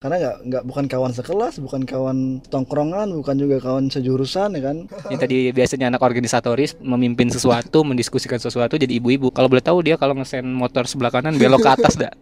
[0.00, 4.88] karena nggak nggak bukan kawan sekelas bukan kawan tongkrongan bukan juga kawan sejurusan ya kan
[4.88, 9.28] Ini tadi biasanya anak organisatoris memimpin sesuatu, mendiskusikan sesuatu jadi ibu-ibu.
[9.28, 12.08] Kalau boleh tahu dia kalau ngesen motor sebelah kanan belok ke atas dah.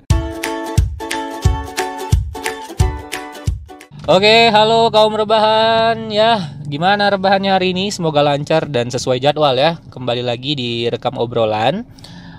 [4.10, 6.58] Oke, halo kaum rebahan ya.
[6.66, 7.94] Gimana rebahannya hari ini?
[7.94, 9.78] Semoga lancar dan sesuai jadwal ya.
[9.94, 11.86] Kembali lagi di rekam obrolan.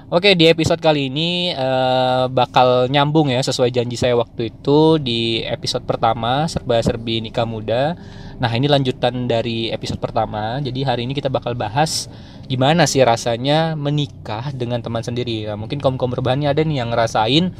[0.09, 5.45] Oke, di episode kali ini eh, bakal nyambung ya sesuai janji saya waktu itu di
[5.45, 7.93] episode pertama serba-serbi nikah muda.
[8.41, 10.57] Nah, ini lanjutan dari episode pertama.
[10.65, 12.09] Jadi hari ini kita bakal bahas
[12.49, 15.45] gimana sih rasanya menikah dengan teman sendiri.
[15.45, 17.53] Nah, mungkin kaum-kaum rebahannya ada nih yang ngerasain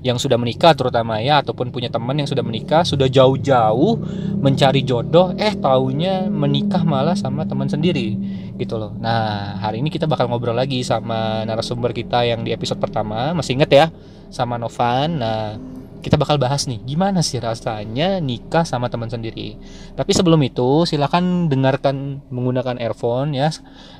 [0.00, 4.00] yang sudah menikah terutama ya ataupun punya teman yang sudah menikah sudah jauh-jauh
[4.40, 8.16] mencari jodoh eh taunya menikah malah sama teman sendiri
[8.56, 8.92] gitu loh.
[8.96, 13.56] Nah hari ini kita bakal ngobrol lagi sama narasumber kita yang di episode pertama masih
[13.56, 13.86] inget ya
[14.32, 15.20] sama Novan.
[15.20, 15.56] Nah
[16.00, 19.60] kita bakal bahas nih gimana sih rasanya nikah sama teman sendiri?
[19.96, 23.52] Tapi sebelum itu silakan dengarkan menggunakan earphone ya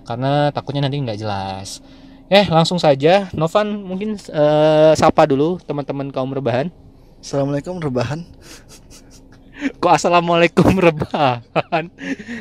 [0.08, 1.84] karena takutnya nanti nggak jelas
[2.30, 6.70] Eh langsung saja Novan mungkin eh, sapa dulu teman-teman kaum rebahan.
[7.20, 8.22] assalamualaikum rebahan
[9.82, 11.90] Kok assalamualaikum rebahan?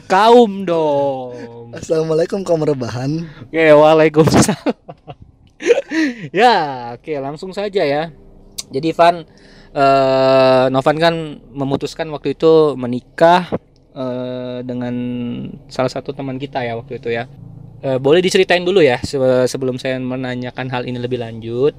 [0.06, 1.74] Kaum dong.
[1.76, 4.78] assalamualaikum kaum rebahan Oke waalaikumsalam.
[6.40, 6.56] ya
[6.94, 8.14] oke langsung saja ya.
[8.70, 9.26] Jadi Van
[9.74, 11.16] eh, Novan kan
[11.50, 13.50] memutuskan waktu itu menikah
[13.98, 14.94] eh, dengan
[15.66, 17.26] salah satu teman kita ya waktu itu ya.
[17.80, 21.72] Eh, boleh diceritain dulu ya se- sebelum saya menanyakan hal ini lebih lanjut.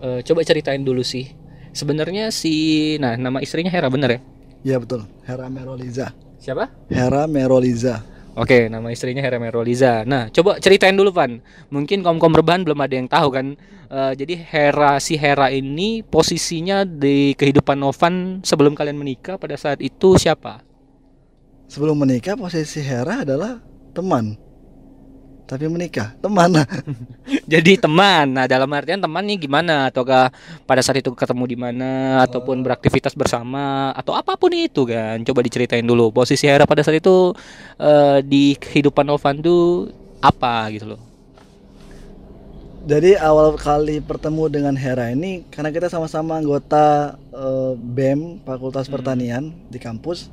[0.00, 1.32] Eh, coba ceritain dulu sih.
[1.72, 2.52] Sebenarnya si
[3.00, 4.20] nah nama istrinya Hera bener ya?
[4.64, 6.70] ya betul Hera Meroliza Siapa?
[6.88, 8.00] Hera Meroliza
[8.34, 10.02] Oke, nama istrinya Hera Meroliza.
[10.02, 11.38] Nah, coba ceritain dulu, Van.
[11.70, 13.54] Mungkin kaum-kaum rebahan belum ada yang tahu kan.
[13.86, 19.78] Eh, jadi Hera si Hera ini posisinya di kehidupan Novan sebelum kalian menikah pada saat
[19.78, 20.62] itu siapa?
[21.64, 23.58] sebelum menikah posisi Hera adalah
[23.90, 24.36] teman
[25.44, 26.64] tapi menikah teman
[27.52, 28.32] Jadi teman.
[28.32, 29.92] Nah, dalam artian teman nih gimana?
[29.92, 30.32] Ataukah
[30.64, 35.20] pada saat itu ketemu di mana ataupun beraktivitas bersama atau apa pun itu kan.
[35.20, 36.08] Coba diceritain dulu.
[36.08, 37.36] Posisi Hera pada saat itu
[37.76, 39.92] eh, di kehidupan Novan tuh
[40.24, 41.00] apa gitu loh.
[42.84, 49.52] Jadi awal kali bertemu dengan Hera ini karena kita sama-sama anggota eh, BEM Fakultas Pertanian
[49.68, 50.32] di kampus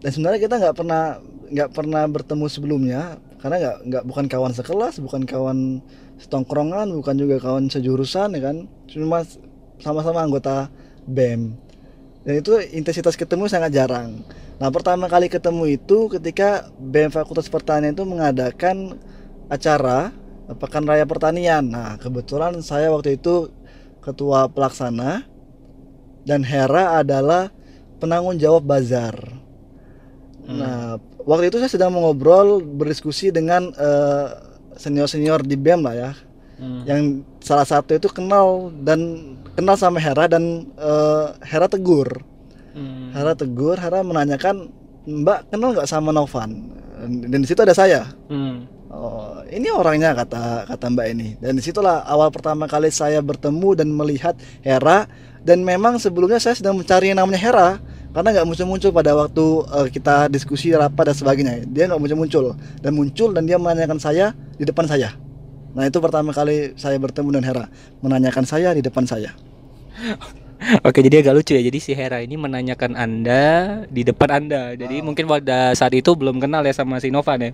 [0.00, 4.98] dan sebenarnya kita nggak pernah nggak pernah bertemu sebelumnya karena nggak nggak bukan kawan sekelas
[4.98, 5.80] bukan kawan
[6.18, 8.56] setongkrongan bukan juga kawan sejurusan ya kan
[8.90, 9.22] cuma
[9.78, 10.66] sama-sama anggota
[11.06, 11.54] BEM
[12.26, 14.20] dan itu intensitas ketemu sangat jarang.
[14.60, 18.98] Nah pertama kali ketemu itu ketika BEM Fakultas Pertanian itu mengadakan
[19.48, 20.12] acara
[20.48, 21.64] Pekan Raya Pertanian.
[21.68, 23.52] Nah, kebetulan saya waktu itu
[24.00, 25.28] ketua pelaksana
[26.24, 27.52] dan Hera adalah
[28.00, 29.16] penanggung jawab bazar.
[30.48, 30.96] Nah,
[31.28, 34.26] waktu itu saya sedang mengobrol berdiskusi dengan eh,
[34.80, 36.10] senior-senior di BEM lah ya.
[36.58, 42.24] Yang salah satu itu kenal dan kenal sama Hera dan eh, Hera tegur.
[42.72, 43.12] Hmm.
[43.12, 44.72] Hera tegur, Hera menanyakan,
[45.04, 46.72] "Mbak kenal nggak sama Novan?"
[47.06, 48.08] Dan di situ ada saya.
[48.26, 48.66] Hmm.
[48.88, 51.28] Oh, ini orangnya kata kata Mbak ini.
[51.38, 54.34] Dan di situlah awal pertama kali saya bertemu dan melihat
[54.64, 55.04] Hera.
[55.44, 57.70] Dan memang sebelumnya saya sedang mencari yang namanya Hera
[58.12, 61.52] karena nggak muncul-muncul pada waktu eh, kita diskusi rapat dan sebagainya.
[61.68, 65.12] Dia nggak muncul-muncul dan muncul dan dia menanyakan saya di depan saya.
[65.76, 67.64] Nah itu pertama kali saya bertemu dengan Hera
[68.00, 69.36] menanyakan saya di depan saya.
[70.82, 71.62] Oke, jadi agak lucu ya.
[71.62, 73.44] Jadi si Hera ini menanyakan Anda
[73.86, 74.74] di depan Anda.
[74.74, 77.50] Jadi mungkin pada saat itu belum kenal ya sama si Novan ya.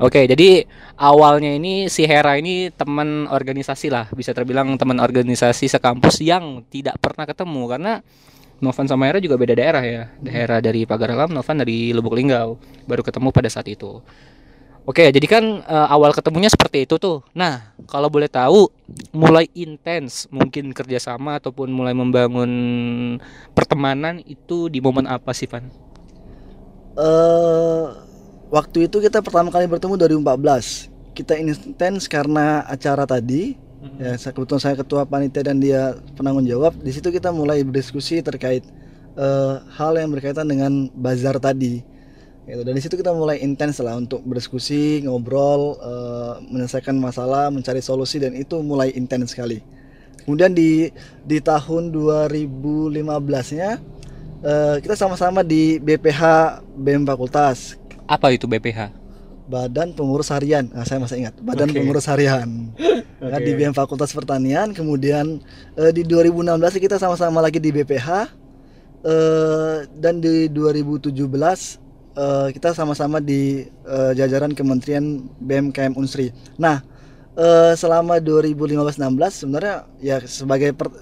[0.00, 0.64] Oke, jadi
[0.96, 6.96] awalnya ini si Hera ini teman organisasi lah, bisa terbilang teman organisasi sekampus yang tidak
[6.96, 7.92] pernah ketemu karena
[8.60, 10.02] Novan sama Hera juga beda daerah ya.
[10.24, 12.60] Hera dari Pagar Alam, Novan dari Lubuk Linggau.
[12.84, 14.04] Baru ketemu pada saat itu.
[14.88, 17.20] Oke, jadi kan eh, awal ketemunya seperti itu tuh.
[17.36, 18.68] Nah, kalau boleh tahu,
[19.12, 22.50] mulai intens mungkin kerjasama ataupun mulai membangun
[23.52, 25.68] pertemanan itu di momen apa sih, Van?
[26.98, 27.84] eh
[28.50, 30.90] waktu itu kita pertama kali bertemu 2014.
[31.14, 33.69] Kita intens karena acara tadi.
[33.96, 36.76] Ya, saya kebetulan saya ketua panitia dan dia penanggung jawab.
[36.84, 38.60] Di situ kita mulai berdiskusi terkait
[39.16, 41.80] eh, hal yang berkaitan dengan bazar tadi.
[42.44, 42.60] Gitu.
[42.60, 48.20] Dan di situ kita mulai intens lah untuk berdiskusi, ngobrol, eh, menyelesaikan masalah, mencari solusi
[48.20, 49.64] dan itu mulai intens sekali.
[50.28, 50.92] Kemudian di
[51.24, 53.70] di tahun 2015-nya
[54.44, 56.20] eh, kita sama-sama di BPH
[56.76, 58.99] BEM Fakultas Apa itu BPH?
[59.50, 60.70] Badan Pengurus Harian.
[60.70, 61.76] Nah, saya masih ingat Badan Oke.
[61.76, 62.70] Pengurus Harian.
[63.20, 64.70] Nah, di BEM Fakultas Pertanian.
[64.70, 65.42] Kemudian
[65.74, 68.38] eh, di 2016 kita sama-sama lagi di BPH.
[69.00, 71.10] eh, dan di 2017
[72.12, 75.04] eh, kita sama-sama di eh, jajaran Kementerian
[75.36, 76.28] BMKM Unsri.
[76.54, 76.84] Nah,
[77.32, 79.00] eh, selama 2015-16
[79.36, 80.92] sebenarnya ya sebagai per-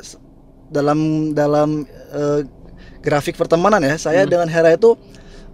[0.69, 0.99] dalam
[1.33, 2.41] dalam eh,
[2.99, 4.31] grafik pertemanan ya, saya Hmm.
[4.31, 4.95] dengan Hera itu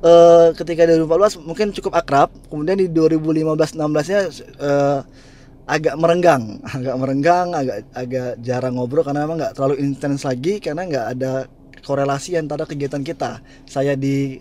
[0.05, 4.21] eh, ketika 2014 mungkin cukup akrab, kemudian di 2015-16-nya
[4.61, 5.01] eh,
[5.65, 10.85] agak merenggang, agak merenggang, agak agak jarang ngobrol karena memang nggak terlalu intens lagi karena
[10.85, 11.33] nggak ada
[11.85, 13.41] korelasi antara kegiatan kita.
[13.65, 14.41] Saya di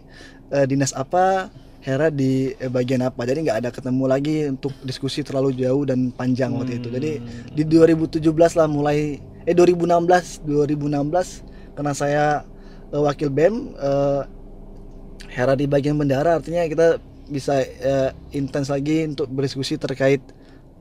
[0.51, 1.47] eh, dinas apa,
[1.83, 3.23] Hera di eh, bagian apa.
[3.27, 6.87] Jadi nggak ada ketemu lagi untuk diskusi terlalu jauh dan panjang waktu itu.
[6.91, 7.11] Jadi
[7.51, 8.23] di 2017
[8.59, 12.25] lah mulai eh 2016 2016 karena saya
[12.91, 14.21] eh, wakil BEM eh,
[15.33, 20.21] Hera di bagian bendara artinya kita bisa eh, intens lagi untuk berdiskusi terkait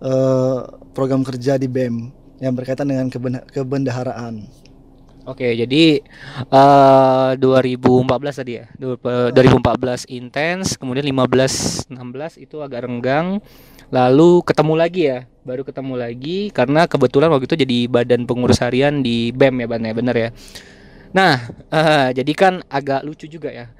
[0.04, 0.58] eh,
[0.92, 2.12] program kerja di BEM
[2.42, 4.44] yang berkaitan dengan keben- kebendaharaan.
[5.22, 6.02] Oke, jadi
[6.50, 8.66] eh 2014 tadi ya.
[8.74, 13.38] Du- eh, 2014 intens, kemudian 15 16 itu agak renggang.
[13.94, 19.00] Lalu ketemu lagi ya, baru ketemu lagi karena kebetulan waktu itu jadi badan pengurus harian
[19.00, 20.28] di BEM ya, Ban ya, bener ya.
[21.14, 21.34] Nah,
[21.70, 23.70] eh, jadi kan agak lucu juga ya.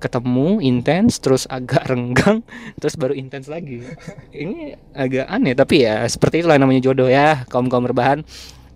[0.00, 2.40] Ketemu intens terus agak renggang
[2.80, 3.84] terus baru intens lagi.
[4.32, 8.24] Ini agak aneh tapi ya seperti itulah namanya jodoh ya, kaum-kaum rebahan.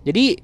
[0.05, 0.37] Jadi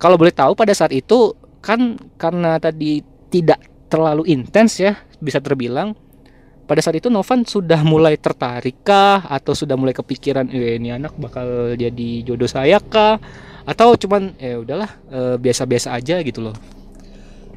[0.00, 5.94] kalau boleh tahu pada saat itu kan karena tadi tidak terlalu intens ya bisa terbilang
[6.66, 11.12] pada saat itu Novan sudah mulai tertarik kah atau sudah mulai kepikiran eh ini anak
[11.20, 13.20] bakal jadi jodoh saya kah
[13.68, 16.56] atau cuman ya udahlah eh, biasa-biasa aja gitu loh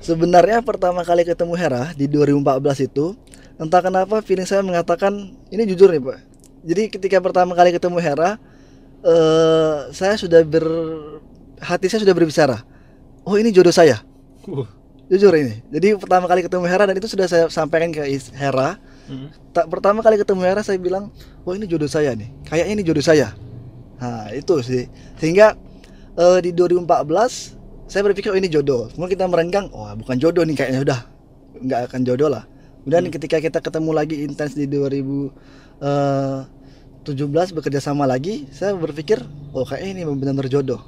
[0.03, 3.15] Sebenarnya pertama kali ketemu Hera di 2014 itu
[3.55, 6.19] entah kenapa feeling saya mengatakan ini jujur nih Pak.
[6.65, 8.37] Jadi ketika pertama kali ketemu Hera
[9.05, 10.65] eh saya sudah ber
[11.61, 12.61] hati saya sudah berbicara.
[13.25, 14.01] Oh ini jodoh saya.
[15.05, 15.61] Jujur ini.
[15.69, 18.01] Jadi pertama kali ketemu Hera dan itu sudah saya sampaikan ke
[18.33, 18.77] Hera.
[19.53, 21.13] Tak pertama kali ketemu Hera saya bilang,
[21.45, 22.29] "Oh ini jodoh saya nih.
[22.49, 23.37] Kayaknya ini jodoh saya."
[24.01, 24.89] Nah, itu sih.
[25.21, 25.53] Sehingga
[26.17, 27.53] eh, di 2014
[27.85, 28.89] saya berpikir oh ini jodoh.
[28.93, 30.99] Kemudian kita merenggang, oh bukan jodoh nih kayaknya udah
[31.61, 32.43] nggak akan jodoh lah.
[32.81, 39.21] Kemudian ketika kita ketemu lagi intens di 2017 bekerja sama lagi, saya berpikir
[39.53, 40.81] oh kayaknya ini benar-benar jodoh.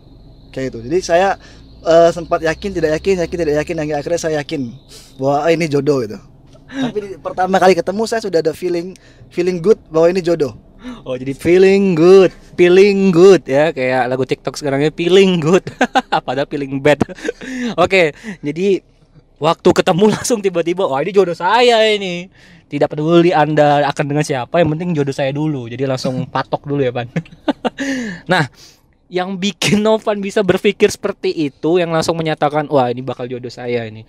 [0.54, 0.80] Kayak itu.
[0.90, 1.38] Jadi saya
[1.86, 4.74] eh, sempat yakin tidak yakin, yakin tidak yakin, hingga akhirnya saya yakin
[5.22, 6.18] bahwa ah, ini jodoh gitu.
[6.68, 8.92] Tapi di- pertama kali ketemu saya sudah ada feeling
[9.32, 10.54] feeling good bahwa ini jodoh.
[11.04, 15.64] Oh jadi feeling good, feeling good ya kayak lagu TikTok sekarangnya feeling good,
[16.26, 17.00] padahal feeling bad.
[17.84, 18.12] Oke,
[18.44, 18.84] jadi
[19.40, 22.28] waktu ketemu langsung tiba-tiba, wah ini jodoh saya ini.
[22.68, 25.72] Tidak peduli anda akan dengan siapa, yang penting jodoh saya dulu.
[25.72, 27.08] Jadi langsung patok dulu ya pan.
[28.28, 28.44] nah,
[29.08, 33.88] yang bikin Novan bisa berpikir seperti itu, yang langsung menyatakan, wah ini bakal jodoh saya
[33.88, 34.04] ini.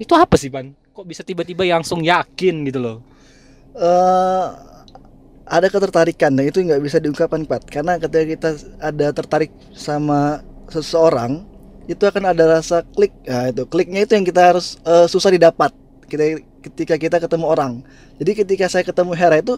[0.00, 0.72] Itu apa sih pan?
[0.96, 2.98] Kok bisa tiba-tiba langsung yakin gitu loh?
[3.78, 4.46] eh
[5.48, 7.64] ada ketertarikan dan itu nggak bisa diungkapkan Pat.
[7.64, 11.42] Karena ketika kita ada tertarik sama seseorang
[11.88, 13.10] itu akan ada rasa klik.
[13.24, 15.72] Nah itu kliknya itu yang kita harus eh, susah didapat
[16.04, 17.72] kita ketika kita ketemu orang.
[18.20, 19.56] Jadi ketika saya ketemu Hera itu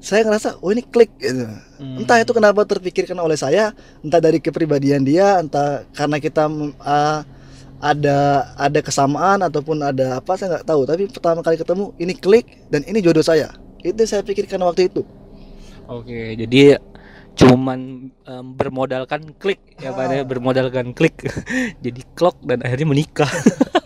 [0.00, 1.48] saya ngerasa oh ini klik gitu.
[1.80, 3.72] entah itu kenapa terpikirkan oleh saya
[4.04, 6.52] entah dari kepribadian dia entah karena kita
[6.84, 7.24] ah,
[7.80, 10.80] ada ada kesamaan ataupun ada apa saya nggak tahu.
[10.88, 13.52] Tapi pertama kali ketemu ini klik dan ini jodoh saya.
[13.84, 15.04] Itu saya pikirkan waktu itu
[15.86, 16.82] Oke, jadi
[17.36, 21.22] cuman em, bermodalkan klik ya ya, bermodalkan klik.
[21.84, 23.30] jadi klok dan akhirnya menikah.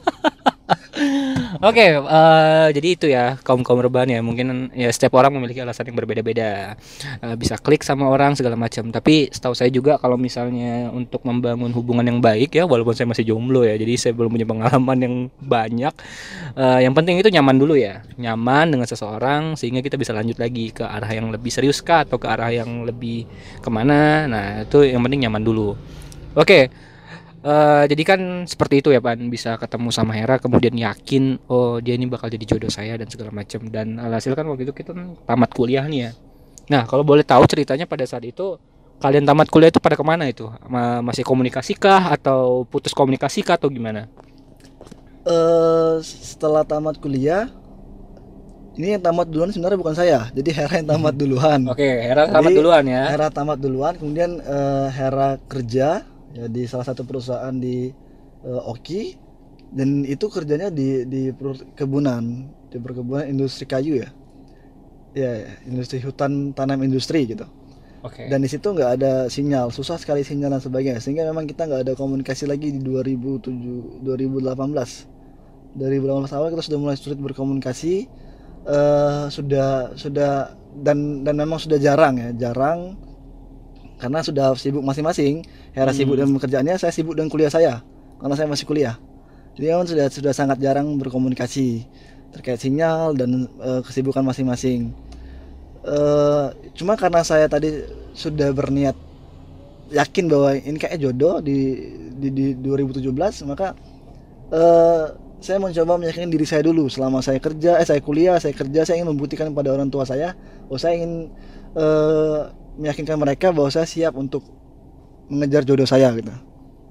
[1.61, 4.25] Oke, eh, jadi itu ya kaum kaum rebahan ya.
[4.25, 6.73] Mungkin ya setiap orang memiliki alasan yang berbeda-beda.
[7.21, 8.89] Eh, bisa klik sama orang segala macam.
[8.89, 13.29] Tapi setahu saya juga kalau misalnya untuk membangun hubungan yang baik ya walaupun saya masih
[13.29, 15.93] jomblo ya jadi saya belum punya pengalaman yang banyak
[16.57, 18.03] Eh, yang penting itu nyaman dulu ya.
[18.17, 22.17] Nyaman dengan seseorang sehingga kita bisa lanjut lagi ke arah yang lebih serius kah atau
[22.17, 23.29] ke arah yang lebih
[23.61, 24.25] ke mana.
[24.27, 25.77] Nah itu yang penting nyaman dulu.
[26.35, 26.73] Oke
[27.41, 29.17] Eh, jadi kan seperti itu ya Pan.
[29.33, 33.33] Bisa ketemu sama Hera kemudian yakin oh dia ini bakal jadi jodoh saya dan segala
[33.33, 33.65] macam.
[33.73, 34.93] Dan alhasil kan waktu itu kita
[35.25, 36.11] tamat kuliah nih ya.
[36.69, 38.61] Nah kalau boleh tahu ceritanya pada saat itu
[39.01, 40.53] kalian tamat kuliah itu pada ke mana itu?
[40.69, 44.05] Ma- masih komunikasi kah atau putus komunikasi kah atau gimana?
[45.25, 47.49] Eh setelah tamat kuliah
[48.77, 50.29] ini yang tamat duluan sebenarnya bukan saya.
[50.37, 51.61] Jadi Hera yang tamat duluan.
[51.73, 53.03] Oke Hera tamat Jadi, duluan ya.
[53.17, 57.91] Hera tamat duluan kemudian eh, Hera kerja ya di salah satu perusahaan di
[58.45, 59.15] eh, Oki
[59.71, 62.23] dan itu kerjanya di di perkebunan
[62.71, 64.11] di perkebunan industri kayu ya.
[65.11, 67.47] Ya ya, industri hutan tanam industri gitu.
[68.07, 68.31] Oke.
[68.31, 71.03] Dan di situ nggak ada sinyal susah sekali sinyal dan sebagainya.
[71.03, 75.21] Sehingga memang kita nggak ada komunikasi lagi di 2007 2018
[75.75, 77.95] dari bulan Maret awal kita sudah mulai sulit berkomunikasi
[78.61, 80.53] eh sudah sudah
[80.85, 82.99] dan dan memang sudah jarang ya jarang
[84.01, 85.45] karena sudah sibuk masing-masing
[85.77, 87.85] Hera sibuk dengan pekerjaannya saya sibuk dengan kuliah saya.
[88.19, 88.97] Karena saya masih kuliah.
[89.55, 91.85] Jadi memang sudah sudah sangat jarang berkomunikasi
[92.33, 94.91] terkait sinyal dan eh, kesibukan masing-masing.
[95.85, 97.85] Eh cuma karena saya tadi
[98.17, 98.97] sudah berniat
[99.91, 101.77] yakin bahwa ini kayaknya jodoh di
[102.15, 103.11] di, di 2017
[103.47, 103.75] maka
[104.55, 105.05] eh
[105.41, 109.01] saya mencoba meyakinkan diri saya dulu selama saya kerja eh saya kuliah saya kerja saya
[109.01, 110.37] ingin membuktikan pada orang tua saya
[110.69, 111.33] bahwa saya ingin
[111.75, 112.41] eh
[112.81, 114.43] meyakinkan mereka bahwa saya siap untuk
[115.29, 116.33] mengejar jodoh saya gitu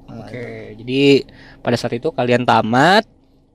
[0.10, 1.22] Nah, Oke, jadi
[1.62, 3.06] pada saat itu kalian tamat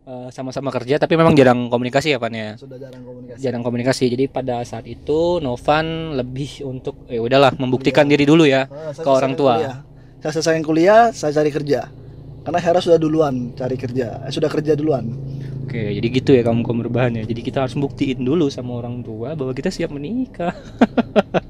[0.06, 2.54] eh, sama-sama kerja tapi memang jarang komunikasi ya Pan ya.
[2.54, 4.04] sudah jarang komunikasi Jarang komunikasi.
[4.06, 8.70] Jadi pada saat itu Novan lebih untuk ya udahlah membuktikan diri dulu ya.
[8.70, 9.54] Ah, saya ke orang tua.
[9.58, 9.76] kuliah.
[10.22, 11.80] saya selesaikan kuliah saya cari kerja
[12.46, 15.04] karena Hera sudah duluan cari kerja eh, sudah kerja duluan
[15.64, 17.24] Oke, jadi gitu ya kamu kamu berbahan ya.
[17.24, 20.52] Jadi kita harus buktiin dulu sama orang tua bahwa kita siap menikah.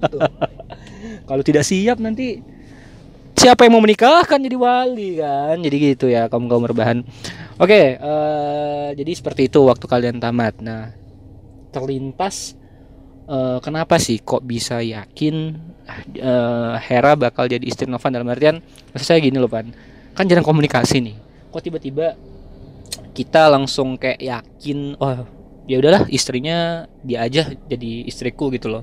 [0.00, 0.22] Betul.
[1.24, 2.40] Kalau tidak siap nanti
[3.34, 5.56] siapa yang mau menikah kan jadi wali kan.
[5.60, 6.98] Jadi gitu ya kamu kamu berbahan.
[7.60, 10.58] Oke, eh, jadi seperti itu waktu kalian tamat.
[10.60, 10.90] Nah,
[11.72, 12.56] terlintas
[13.26, 15.56] eh, kenapa sih kok bisa yakin
[16.14, 18.60] eh, Hera bakal jadi istri Novan dalam artian
[18.92, 19.70] maksud saya gini loh Pan.
[20.14, 21.16] Kan jarang komunikasi nih.
[21.50, 22.14] Kok tiba-tiba
[23.14, 25.26] kita langsung kayak yakin oh
[25.64, 28.82] ya udahlah istrinya dia aja jadi istriku gitu loh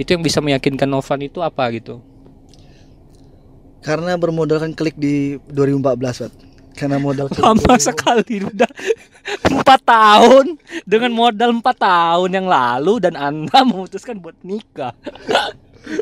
[0.00, 2.00] itu yang bisa meyakinkan Novan itu apa gitu?
[3.82, 6.34] Karena bermodalkan klik di 2014 Pat.
[6.72, 8.70] karena modal klik lama 2000 sekali udah
[9.52, 10.56] empat tahun.
[10.88, 14.96] Dengan modal empat tahun yang lalu dan anda memutuskan buat nikah.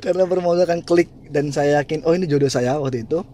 [0.04, 3.25] Karena bermodalkan klik dan saya yakin oh ini jodoh saya waktu itu.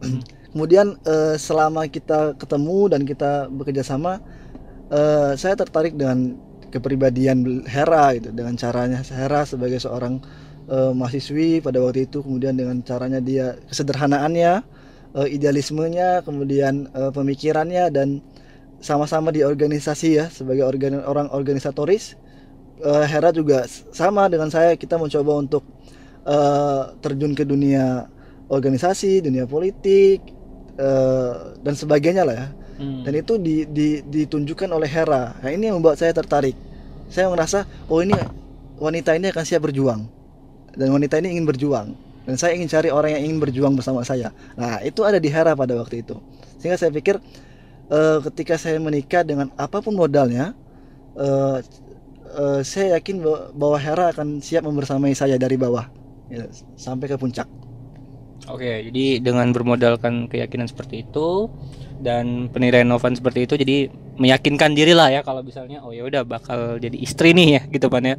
[0.56, 4.24] Kemudian eh, selama kita ketemu dan kita bekerja sama
[4.88, 6.45] eh, saya tertarik dengan
[6.76, 10.20] kepribadian Hera gitu dengan caranya Hera sebagai seorang
[10.68, 14.52] eh, mahasiswi pada waktu itu kemudian dengan caranya dia kesederhanaannya
[15.16, 18.20] eh, idealismenya kemudian eh, pemikirannya dan
[18.84, 22.14] sama-sama di organisasi ya sebagai organ orang organisatoris
[22.76, 25.64] Eh, Hera juga sama dengan saya kita mencoba untuk
[26.28, 28.04] eh, terjun ke dunia
[28.52, 30.20] organisasi, dunia politik
[30.76, 31.32] eh,
[31.64, 32.48] dan sebagainya lah ya.
[32.76, 33.00] Hmm.
[33.08, 35.40] Dan itu di, di- ditunjukkan oleh Hera.
[35.40, 36.52] Nah, ini yang membuat saya tertarik.
[37.10, 38.14] Saya merasa oh ini
[38.76, 40.04] wanita ini akan siap berjuang
[40.76, 41.96] dan wanita ini ingin berjuang
[42.26, 44.34] dan saya ingin cari orang yang ingin berjuang bersama saya.
[44.58, 46.18] Nah itu ada di Hera pada waktu itu.
[46.58, 47.22] Sehingga saya pikir
[47.88, 50.52] eh, ketika saya menikah dengan apa pun modalnya,
[51.14, 51.62] eh,
[52.34, 53.22] eh, saya yakin
[53.54, 55.86] bahwa Hera akan siap membersamai saya dari bawah
[56.26, 57.46] ya, sampai ke puncak.
[58.46, 61.50] Oke, jadi dengan bermodalkan keyakinan seperti itu
[62.00, 66.24] dan penilaian Novan seperti itu, jadi meyakinkan diri lah ya kalau misalnya oh ya udah
[66.24, 68.16] bakal jadi istri nih ya gitu pan ya.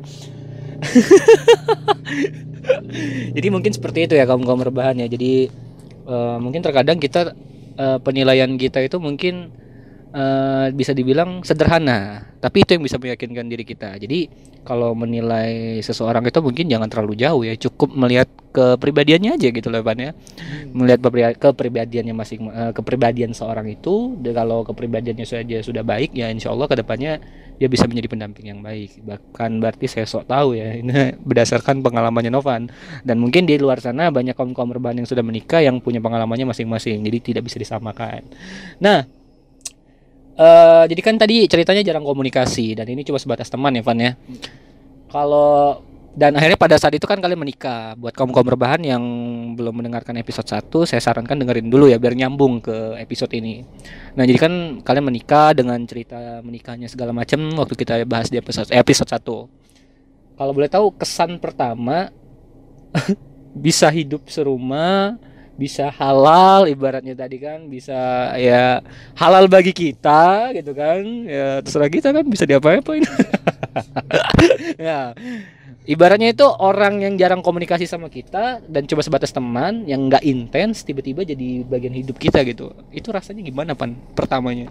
[3.36, 5.08] jadi mungkin seperti itu ya kaum kaum rebahan ya.
[5.10, 5.50] Jadi
[6.06, 7.34] eh, mungkin terkadang kita
[7.78, 9.50] eh, penilaian kita itu mungkin
[10.14, 13.98] eh, bisa dibilang sederhana, tapi itu yang bisa meyakinkan diri kita.
[13.98, 14.30] Jadi
[14.68, 19.86] kalau menilai seseorang itu mungkin jangan terlalu jauh ya, cukup melihat kepribadiannya aja gitu loh
[19.86, 20.12] Pan ya.
[20.74, 26.50] Melihat kepri- kepribadiannya masing eh, kepribadian seorang itu, kalau kepribadiannya saja sudah baik ya insya
[26.50, 27.22] Allah ke depannya
[27.58, 29.02] dia bisa menjadi pendamping yang baik.
[29.02, 32.70] Bahkan berarti saya sok tahu ya ini berdasarkan pengalamannya Novan
[33.06, 36.50] dan mungkin di luar sana banyak kaum kaum rebahan yang sudah menikah yang punya pengalamannya
[36.50, 38.26] masing-masing, jadi tidak bisa disamakan.
[38.82, 39.06] Nah,
[40.38, 44.14] eh jadi kan tadi ceritanya jarang komunikasi dan ini cuma sebatas teman ya Van ya.
[45.08, 45.87] Kalau
[46.18, 47.94] dan akhirnya pada saat itu kan kalian menikah.
[47.94, 49.04] Buat kaum kaum rebahan yang
[49.54, 53.62] belum mendengarkan episode 1, saya sarankan dengerin dulu ya biar nyambung ke episode ini.
[54.18, 58.66] Nah, jadi kan kalian menikah dengan cerita menikahnya segala macam waktu kita bahas di episode
[58.74, 60.42] eh, episode 1.
[60.42, 62.10] Kalau boleh tahu kesan pertama
[63.54, 65.22] bisa hidup serumah,
[65.54, 68.82] bisa halal ibaratnya tadi kan, bisa ya
[69.14, 71.06] halal bagi kita gitu kan.
[71.30, 73.06] Ya terserah kita kan bisa diapa-apain.
[74.82, 75.14] ya.
[75.88, 80.84] Ibaratnya itu orang yang jarang komunikasi sama kita dan coba sebatas teman yang nggak intens
[80.84, 82.76] tiba-tiba jadi bagian hidup kita gitu.
[82.92, 84.68] Itu rasanya gimana pan pertamanya?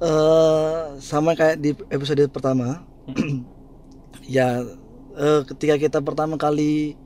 [0.00, 2.80] eh sama kayak di episode pertama
[4.36, 4.64] ya
[5.20, 6.96] eh, ketika kita pertama kali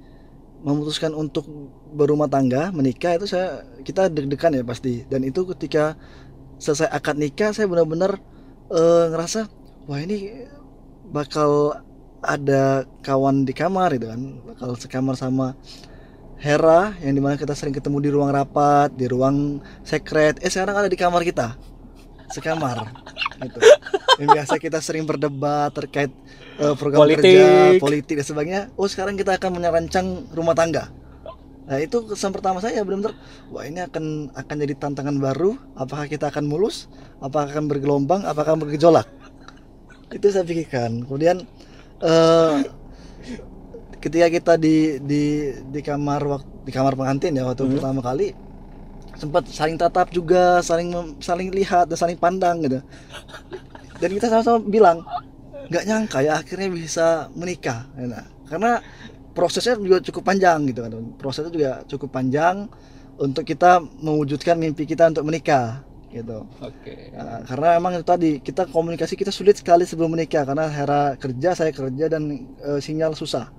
[0.63, 1.45] memutuskan untuk
[1.91, 5.99] berumah tangga menikah itu saya kita deg-degan ya pasti dan itu ketika
[6.63, 8.23] selesai akad nikah saya benar-benar
[8.71, 9.51] eh, ngerasa
[9.91, 10.47] wah ini
[11.11, 11.83] bakal
[12.25, 15.55] ada kawan di kamar gitu kan bakal sekamar sama
[16.41, 20.77] Hera yang di mana kita sering ketemu di ruang rapat di ruang sekret eh sekarang
[20.85, 21.57] ada di kamar kita
[22.33, 22.91] sekamar
[23.45, 23.59] gitu.
[24.21, 26.11] Yang biasa kita sering berdebat terkait
[26.59, 27.23] eh, program Politik.
[27.23, 28.63] kerja, politik dan sebagainya.
[28.79, 30.91] Oh, sekarang kita akan merancang rumah tangga.
[31.65, 33.17] Nah, itu kesan pertama saya benar-benar
[33.49, 35.57] wah ini akan akan jadi tantangan baru.
[35.75, 36.93] Apakah kita akan mulus?
[37.25, 38.29] Apakah akan bergelombang?
[38.29, 39.09] Apakah akan bergejolak?
[40.13, 41.09] Itu saya pikirkan.
[41.09, 41.49] Kemudian
[42.05, 42.55] eh
[44.05, 48.37] ketika kita di di di kamar waktu di kamar pengantin ya waktu pertama kali
[49.17, 52.85] sempat saling tatap juga saling saling lihat dan saling pandang gitu.
[53.97, 55.01] Dan kita sama-sama bilang
[55.71, 57.89] nggak nyangka ya akhirnya bisa menikah.
[57.97, 58.85] Nah, karena
[59.33, 60.91] prosesnya juga cukup panjang gitu kan.
[61.17, 62.69] Prosesnya juga cukup panjang
[63.17, 66.47] untuk kita mewujudkan mimpi kita untuk menikah gitu.
[66.63, 67.11] Oke.
[67.11, 71.59] Nah, karena emang itu tadi kita komunikasi kita sulit sekali sebelum menikah karena Hera kerja
[71.59, 72.31] saya kerja dan
[72.63, 73.51] eh, sinyal susah.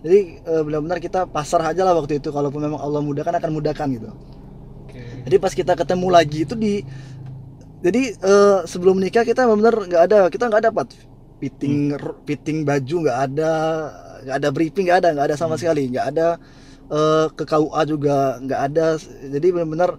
[0.00, 3.88] Jadi eh, benar-benar kita pasar aja lah waktu itu kalaupun memang Allah mudahkan akan mudahkan
[3.92, 4.10] gitu.
[4.88, 5.04] Oke.
[5.28, 6.80] jadi pas kita ketemu lagi itu di
[7.84, 10.86] jadi eh, sebelum menikah kita benar-benar nggak ada kita nggak dapat.
[11.38, 11.94] Fitting
[12.26, 13.52] fitting baju nggak ada
[14.26, 15.86] nggak ada briefing nggak ada nggak ada sama sekali.
[15.92, 16.28] Nggak ada
[16.90, 18.86] eh, ke KUA juga nggak ada.
[19.28, 19.90] Jadi benar-benar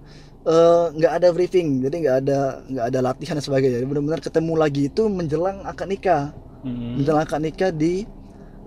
[0.47, 3.81] eh, nggak ada briefing jadi nggak ada nggak ada latihan dan sebagainya.
[3.81, 6.23] Jadi benar-benar ketemu lagi itu menjelang akad nikah.
[6.59, 6.99] Hmm.
[6.99, 8.03] menjelang akad nikah di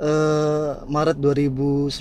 [0.01, 2.01] eh, Maret 2019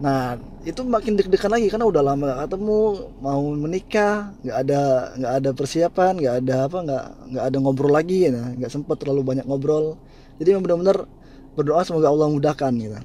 [0.00, 2.80] nah itu makin deg-degan lagi karena udah lama gak ketemu
[3.20, 4.80] mau menikah nggak ada
[5.12, 7.04] nggak ada persiapan nggak ada apa nggak
[7.36, 10.00] nggak ada ngobrol lagi ya nggak sempat terlalu banyak ngobrol.
[10.40, 11.04] Jadi benar-benar
[11.52, 12.96] berdoa semoga Allah mudahkan gitu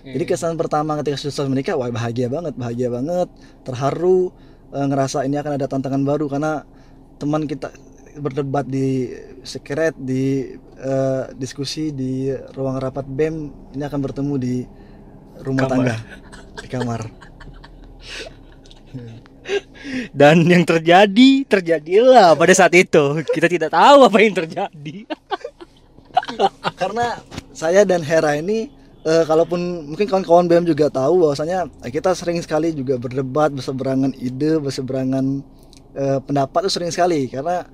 [0.00, 3.28] Jadi kesan pertama ketika susah menikah wah bahagia banget bahagia banget
[3.64, 4.32] terharu
[4.72, 6.64] eh, ngerasa ini akan ada tantangan baru karena
[7.20, 7.68] teman kita
[8.16, 9.12] berdebat di
[9.44, 13.36] sekret di eh, diskusi di ruang rapat BEM
[13.76, 14.56] ini akan bertemu di
[15.44, 15.72] rumah Kamar.
[15.72, 15.96] tangga
[16.60, 17.00] di kamar
[20.12, 23.24] Dan yang terjadi terjadilah pada saat itu.
[23.26, 25.06] Kita tidak tahu apa yang terjadi.
[26.78, 27.22] karena
[27.54, 28.70] saya dan Hera ini
[29.04, 34.12] eh, kalaupun mungkin kawan-kawan BEM juga tahu bahwasanya eh, kita sering sekali juga berdebat berseberangan
[34.16, 35.40] ide berseberangan
[35.96, 37.28] eh, pendapat itu sering sekali.
[37.28, 37.64] Karena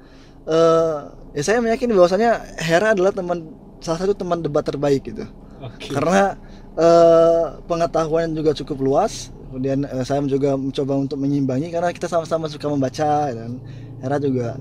[0.47, 0.97] eh,
[1.35, 3.51] ya saya meyakini bahwasanya Hera adalah teman
[3.83, 5.27] salah satu teman debat terbaik gitu.
[5.57, 5.89] Oke.
[5.89, 6.37] karena
[6.77, 9.33] eh, pengetahuan juga cukup luas.
[9.51, 13.59] Kemudian eh, saya juga mencoba untuk menyimbangi karena kita sama-sama suka membaca dan
[14.05, 14.61] Hera juga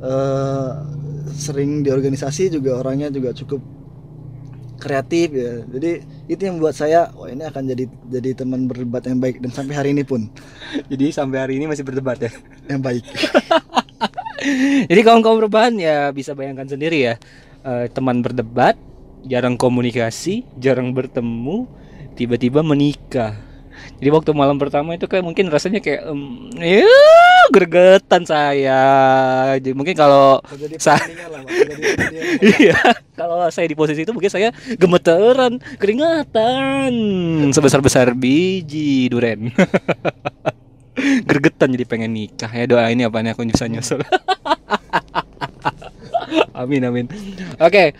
[0.00, 0.70] eh,
[1.34, 3.58] sering di organisasi juga orangnya juga cukup
[4.86, 5.90] kreatif ya jadi
[6.30, 9.74] itu yang membuat saya wah ini akan jadi jadi teman berdebat yang baik dan sampai
[9.74, 10.30] hari ini pun
[10.92, 12.30] Jadi sampai hari ini masih berdebat ya.
[12.70, 13.04] yang baik
[14.90, 17.14] Jadi kawan-kawan perubahan ya bisa bayangkan sendiri ya.
[17.66, 18.78] Eh, teman berdebat,
[19.26, 21.66] jarang komunikasi, jarang bertemu,
[22.14, 23.34] tiba-tiba menikah.
[23.96, 26.84] Jadi waktu malam pertama itu kayak mungkin rasanya kayak em, ya
[27.48, 28.82] gregetan saya.
[29.56, 31.50] Jadi mungkin kalau terjadi Sa- pertandingan lah Pak.
[31.50, 32.24] Terjadi pertandingan.
[32.60, 32.76] Iya,
[33.16, 36.92] kalau saya di posisi itu mungkin saya gemeteran, keringatan
[37.54, 39.48] sebesar-besar biji duren.
[41.28, 44.00] Gregetan jadi pengen nikah ya doa ini apa nih aku bisa nyusul.
[46.60, 47.06] amin amin.
[47.60, 47.92] Oke.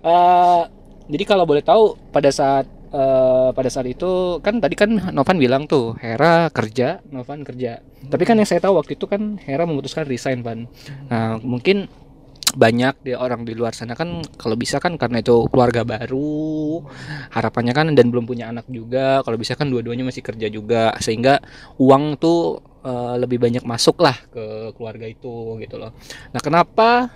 [0.00, 0.62] eh,
[1.10, 5.64] jadi kalau boleh tahu pada saat eh, pada saat itu kan tadi kan Novan bilang
[5.70, 7.82] tuh Hera kerja, Novan kerja.
[8.10, 10.66] Tapi kan yang saya tahu waktu itu kan Hera memutuskan resign, Van.
[11.08, 11.86] Nah, mungkin
[12.50, 16.82] banyak di orang di luar sana kan kalau bisa kan karena itu keluarga baru
[17.30, 21.38] harapannya kan dan belum punya anak juga kalau bisa kan dua-duanya masih kerja juga sehingga
[21.78, 25.94] uang tuh eh, lebih banyak masuk lah ke keluarga itu gitu loh
[26.34, 27.14] nah kenapa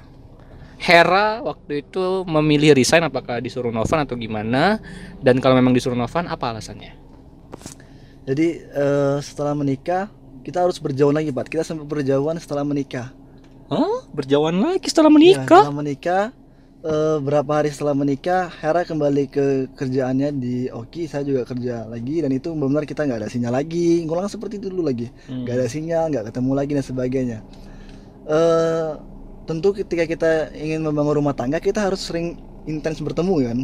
[0.79, 4.83] Hera waktu itu memilih resign apakah disuruh Novan atau gimana?
[5.23, 6.93] Dan kalau memang disuruh Novan apa alasannya?
[8.25, 10.09] Jadi eh, setelah menikah
[10.45, 11.49] kita harus berjauhan lagi Pak.
[11.49, 13.13] Kita sempat berjauhan setelah menikah.
[13.65, 14.05] Hah?
[14.13, 16.23] berjauhan lagi setelah Ya, menikah setelah menikah
[16.85, 21.09] eh, berapa hari setelah menikah Hera kembali ke kerjaannya di Oki.
[21.09, 24.05] Saya juga kerja lagi dan itu benar kita nggak ada sinyal lagi.
[24.05, 25.09] Ngulang seperti itu dulu lagi.
[25.29, 25.49] Hmm.
[25.49, 27.39] nggak ada sinyal nggak ketemu lagi dan sebagainya.
[28.29, 29.14] Eh
[29.45, 33.61] tentu ketika kita ingin membangun rumah tangga kita harus sering intens bertemu kan?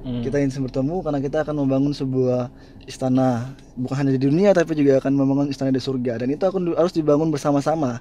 [0.00, 0.24] Hmm.
[0.24, 2.48] kita intens bertemu karena kita akan membangun sebuah
[2.88, 6.24] istana bukan hanya di dunia tapi juga akan membangun istana di surga.
[6.24, 8.00] Dan itu akan harus dibangun bersama-sama.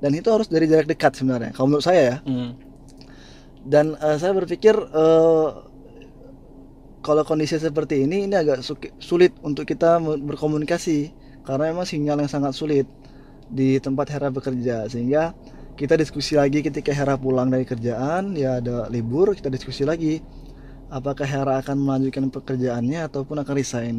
[0.00, 2.16] Dan itu harus dari jarak dekat sebenarnya kalau menurut saya ya.
[2.24, 2.50] Hmm.
[3.64, 5.48] dan eh, saya berpikir eh,
[7.04, 8.64] kalau kondisi seperti ini ini agak
[8.96, 11.12] sulit untuk kita berkomunikasi.
[11.44, 12.88] Karena memang sinyal yang sangat sulit
[13.52, 14.88] di tempat Hera bekerja.
[14.88, 15.36] Sehingga
[15.74, 20.22] kita diskusi lagi ketika Hera pulang dari kerjaan ya ada libur kita diskusi lagi.
[20.88, 23.96] Apakah Hera akan melanjutkan pekerjaannya ataupun akan resign.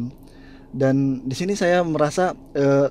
[0.72, 2.88] Dan di sini saya merasa eh,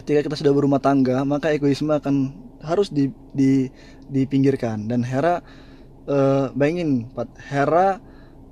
[0.00, 2.32] ketika kita sudah berumah tangga maka egoisme akan
[2.64, 3.68] harus di, di
[4.08, 4.88] dipinggirkan.
[4.88, 5.44] Dan Hera
[6.08, 8.00] eh, bayangin Pat Hera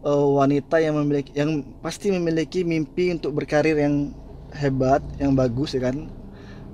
[0.05, 4.13] eh, wanita yang memiliki yang pasti memiliki mimpi untuk berkarir yang
[4.53, 6.13] hebat yang bagus ya kan?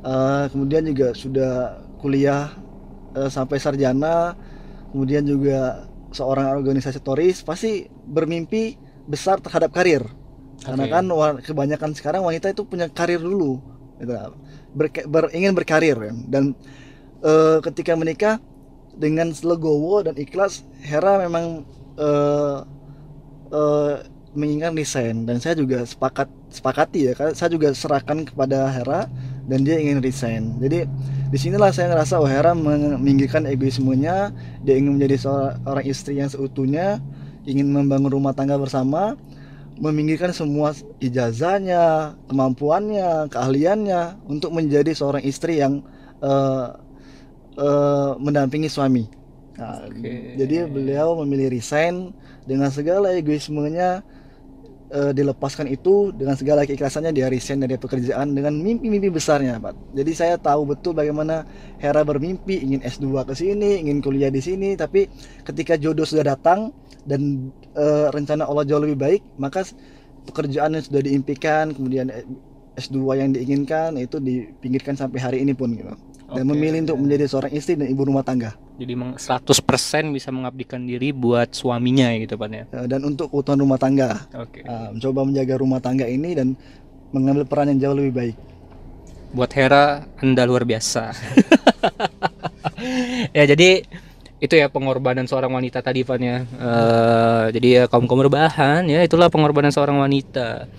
[0.03, 2.55] Eh, kemudian juga sudah kuliah
[3.15, 4.35] eh, sampai sarjana
[4.95, 5.85] kemudian juga
[6.15, 10.05] seorang organisatoris pasti bermimpi besar terhadap karir
[10.59, 11.05] karena kan
[11.45, 13.61] kebanyakan sekarang wanita itu punya karir dulu
[14.01, 14.13] gitu.
[14.75, 16.17] Berke- ber- ingin berkarir kan.
[16.29, 16.45] dan
[17.23, 18.37] eh, ketika menikah
[18.99, 21.63] dengan legowo dan ikhlas Hera memang
[21.99, 22.59] eh,
[23.55, 23.95] eh,
[24.37, 29.09] menginginkan resign dan saya juga sepakat sepakati ya kan saya juga serahkan kepada Hera
[29.49, 30.85] dan dia ingin resign jadi
[31.29, 34.33] di sinilah saya ngerasa oh Hera meminggirkan egoismenya.
[34.65, 37.05] Dia ingin menjadi seorang istri yang seutuhnya
[37.45, 39.17] ingin membangun rumah tangga bersama
[39.79, 45.81] meminggirkan semua ijazahnya kemampuannya keahliannya untuk menjadi seorang istri yang
[46.19, 46.69] eh,
[47.57, 49.07] eh, mendampingi suami.
[49.59, 50.39] Nah, Oke.
[50.39, 52.15] jadi beliau memilih resign
[52.47, 54.07] dengan segala egoismenya
[54.93, 59.95] eh, dilepaskan itu dengan segala keikhlasannya dia resign dari pekerjaan dengan mimpi-mimpi besarnya Pak.
[59.97, 61.45] Jadi saya tahu betul bagaimana
[61.81, 65.09] Hera bermimpi ingin S2 ke sini, ingin kuliah di sini, tapi
[65.45, 66.73] ketika jodoh sudah datang
[67.05, 69.65] dan eh, rencana Allah jauh lebih baik, maka
[70.29, 72.25] pekerjaan yang sudah diimpikan, kemudian eh,
[72.79, 75.93] S2 yang diinginkan itu dipinggirkan sampai hari ini pun gitu.
[76.29, 76.53] Dan Oke.
[76.53, 78.53] memilih untuk menjadi seorang istri dan ibu rumah tangga.
[78.77, 82.65] Jadi meng- 100% bisa mengabdikan diri buat suaminya ya gitu Pan ya.
[82.69, 84.29] Eh, dan untuk keutuhan rumah tangga.
[84.37, 84.61] Oke.
[84.63, 86.53] Uh, mencoba menjaga rumah tangga ini dan
[87.17, 88.37] mengambil peran yang jauh lebih baik.
[89.33, 91.17] Buat Hera Anda luar biasa.
[93.37, 93.85] ya jadi
[94.39, 96.47] itu ya pengorbanan seorang wanita tadi Van ya.
[96.47, 100.71] Eh, jadi ya kaum kaum rebahan ya itulah pengorbanan seorang wanita.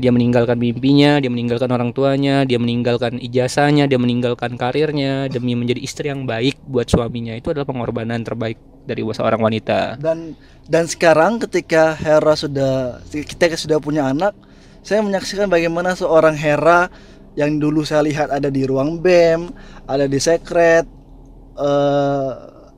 [0.00, 5.84] Dia meninggalkan mimpinya, dia meninggalkan orang tuanya, dia meninggalkan ijazahnya, dia meninggalkan karirnya demi menjadi
[5.84, 7.36] istri yang baik buat suaminya.
[7.36, 8.56] Itu adalah pengorbanan terbaik
[8.88, 10.00] dari seorang wanita.
[10.00, 10.32] Dan
[10.64, 14.32] dan sekarang ketika Hera sudah kita sudah punya anak,
[14.80, 16.88] saya menyaksikan bagaimana seorang Hera
[17.36, 19.52] yang dulu saya lihat ada di ruang BEM,
[19.84, 20.88] ada di sekret,
[21.60, 22.32] eh,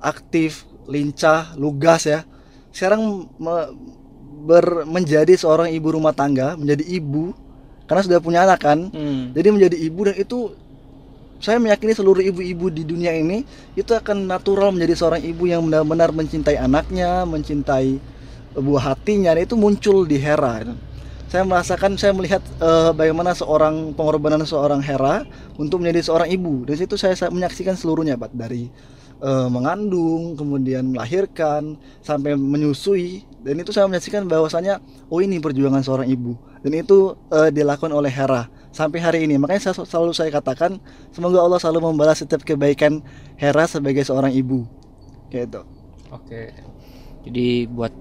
[0.04, 2.28] aktif, lincah, lugas ya.
[2.70, 3.70] Sekarang me-
[4.44, 7.32] ber- menjadi seorang ibu rumah tangga, menjadi ibu
[7.88, 8.92] karena sudah punya anak kan.
[8.92, 9.32] Hmm.
[9.32, 10.38] Jadi menjadi ibu dan itu
[11.44, 13.44] saya meyakini seluruh ibu-ibu di dunia ini
[13.76, 18.00] itu akan natural menjadi seorang ibu yang benar-benar mencintai anaknya, mencintai
[18.54, 20.62] buah hatinya dan itu muncul di Hera.
[21.28, 25.26] Saya merasakan, saya melihat eh, bagaimana seorang pengorbanan seorang Hera
[25.58, 26.62] untuk menjadi seorang ibu.
[26.62, 28.70] Dari situ saya, saya menyaksikan seluruhnya, Pak, dari
[29.20, 33.26] eh, mengandung, kemudian melahirkan, sampai menyusui.
[33.44, 34.80] Dan itu saya menyaksikan bahwasanya,
[35.12, 36.34] oh ini perjuangan seorang ibu.
[36.64, 39.36] Dan itu eh, dilakukan oleh Hera sampai hari ini.
[39.36, 40.80] Makanya saya, selalu saya katakan,
[41.12, 43.04] semoga Allah selalu membalas setiap kebaikan
[43.36, 44.64] Hera sebagai seorang ibu.
[45.28, 45.62] Kayak itu.
[46.14, 46.42] Oke.
[47.24, 47.92] Jadi buat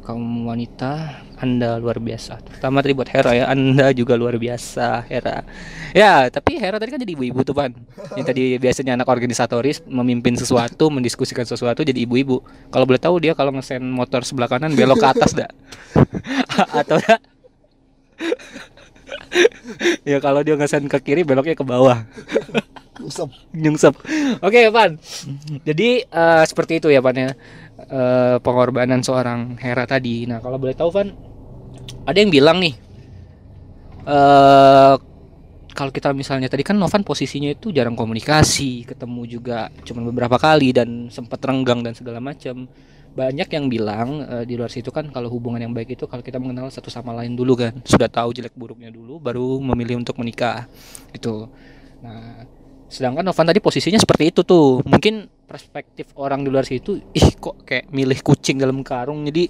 [0.00, 2.40] kaum wanita Anda luar biasa.
[2.44, 5.46] Terutama tadi buat Hera ya, Anda juga luar biasa, Hera.
[5.96, 7.72] Ya, tapi Hera tadi kan jadi ibu-ibu tuh, Pan.
[8.16, 12.44] Yang tadi biasanya anak organisatoris memimpin sesuatu, mendiskusikan sesuatu jadi ibu-ibu.
[12.68, 15.50] Kalau boleh tahu dia kalau ngesen motor sebelah kanan belok ke atas dah.
[16.80, 17.20] Atau dah
[20.10, 22.04] ya kalau dia ngesen ke kiri beloknya ke bawah
[23.00, 23.32] Usap.
[23.62, 23.96] nyungsep.
[24.44, 25.00] Oke, Pan.
[25.64, 27.32] Jadi eh, seperti itu ya, Pan ya.
[27.90, 30.22] Eh, pengorbanan seorang Hera tadi.
[30.22, 31.10] Nah, kalau boleh tahu, Pan,
[32.06, 32.74] ada yang bilang nih
[34.00, 34.94] eh
[35.76, 40.72] kalau kita misalnya tadi kan Novan posisinya itu jarang komunikasi, ketemu juga cuma beberapa kali
[40.76, 42.70] dan sempat renggang dan segala macam.
[43.10, 46.38] Banyak yang bilang eh, di luar situ kan kalau hubungan yang baik itu kalau kita
[46.38, 50.70] mengenal satu sama lain dulu kan, sudah tahu jelek buruknya dulu baru memilih untuk menikah.
[51.10, 51.50] Itu.
[52.06, 52.46] Nah,
[52.90, 54.82] Sedangkan Novan tadi posisinya seperti itu tuh.
[54.82, 59.22] Mungkin perspektif orang di luar situ, ih kok kayak milih kucing dalam karung.
[59.30, 59.46] Jadi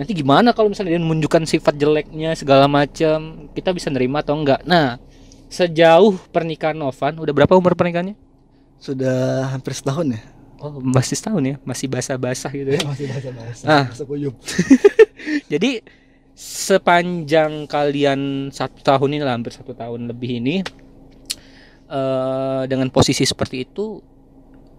[0.00, 4.64] nanti gimana kalau misalnya dia menunjukkan sifat jeleknya segala macam, kita bisa nerima atau enggak?
[4.64, 4.96] Nah,
[5.52, 8.16] sejauh pernikahan Novan, udah berapa umur pernikahannya?
[8.80, 10.20] Sudah hampir setahun ya?
[10.58, 12.82] Oh, masih setahun ya, masih basah-basah gitu ya.
[12.88, 13.06] Masih.
[13.62, 13.86] Ah.
[13.86, 14.34] Bahasa kuyup.
[15.52, 15.84] Jadi
[16.34, 20.62] sepanjang kalian satu tahun ini lah, hampir satu tahun lebih ini
[21.88, 24.04] eh dengan posisi seperti itu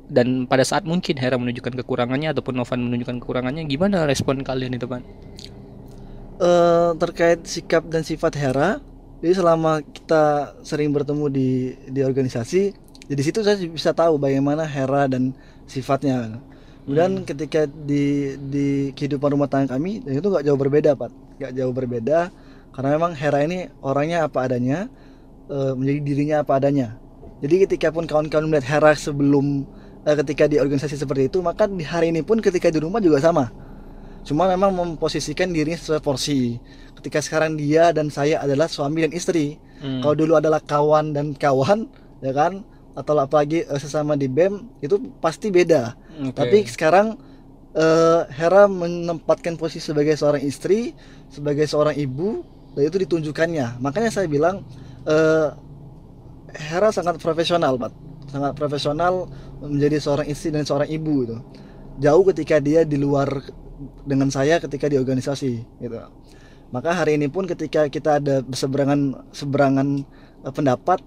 [0.09, 4.89] dan pada saat mungkin Hera menunjukkan kekurangannya ataupun Novan menunjukkan kekurangannya gimana respon kalian itu
[4.89, 5.05] kan?
[6.39, 8.79] Eh, terkait sikap dan sifat Hera,
[9.19, 12.71] jadi selama kita sering bertemu di di organisasi,
[13.11, 15.35] jadi situ saya bisa tahu bagaimana Hera dan
[15.67, 16.39] sifatnya.
[16.87, 21.11] Kemudian ketika di di kehidupan rumah tangga kami, itu nggak jauh berbeda, Pak.
[21.37, 22.19] Nggak jauh berbeda,
[22.71, 24.87] karena memang Hera ini orangnya apa adanya,
[25.49, 26.95] eh, menjadi dirinya apa adanya.
[27.39, 29.65] Jadi ketika pun kawan-kawan melihat Hera sebelum
[30.05, 33.19] eh, ketika di organisasi seperti itu, maka di hari ini pun ketika di rumah juga
[33.19, 33.51] sama.
[34.27, 36.59] Cuma memang memposisikan dirinya sesuai porsi.
[36.99, 39.55] Ketika sekarang dia dan saya adalah suami dan istri.
[39.79, 40.03] Hmm.
[40.03, 41.87] Kalau dulu adalah kawan dan kawan,
[42.19, 42.67] ya kan?
[42.93, 45.95] Atau apalagi eh, sesama di BEM itu pasti beda.
[46.19, 46.35] Oke.
[46.35, 47.15] Tapi sekarang
[47.73, 50.91] eh, Hera menempatkan posisi sebagai seorang istri,
[51.31, 52.43] sebagai seorang ibu,
[52.75, 53.79] dan itu ditunjukkannya.
[53.79, 54.67] Makanya saya bilang
[55.09, 55.47] eh,
[56.49, 57.93] Hera sangat profesional, Pak.
[58.29, 59.29] Sangat profesional
[59.61, 61.37] menjadi seorang istri dan seorang ibu itu.
[61.99, 63.27] Jauh ketika dia di luar
[64.05, 65.97] dengan saya ketika di organisasi gitu.
[66.69, 70.05] Maka hari ini pun ketika kita ada berseberangan seberangan
[70.45, 71.01] eh, pendapat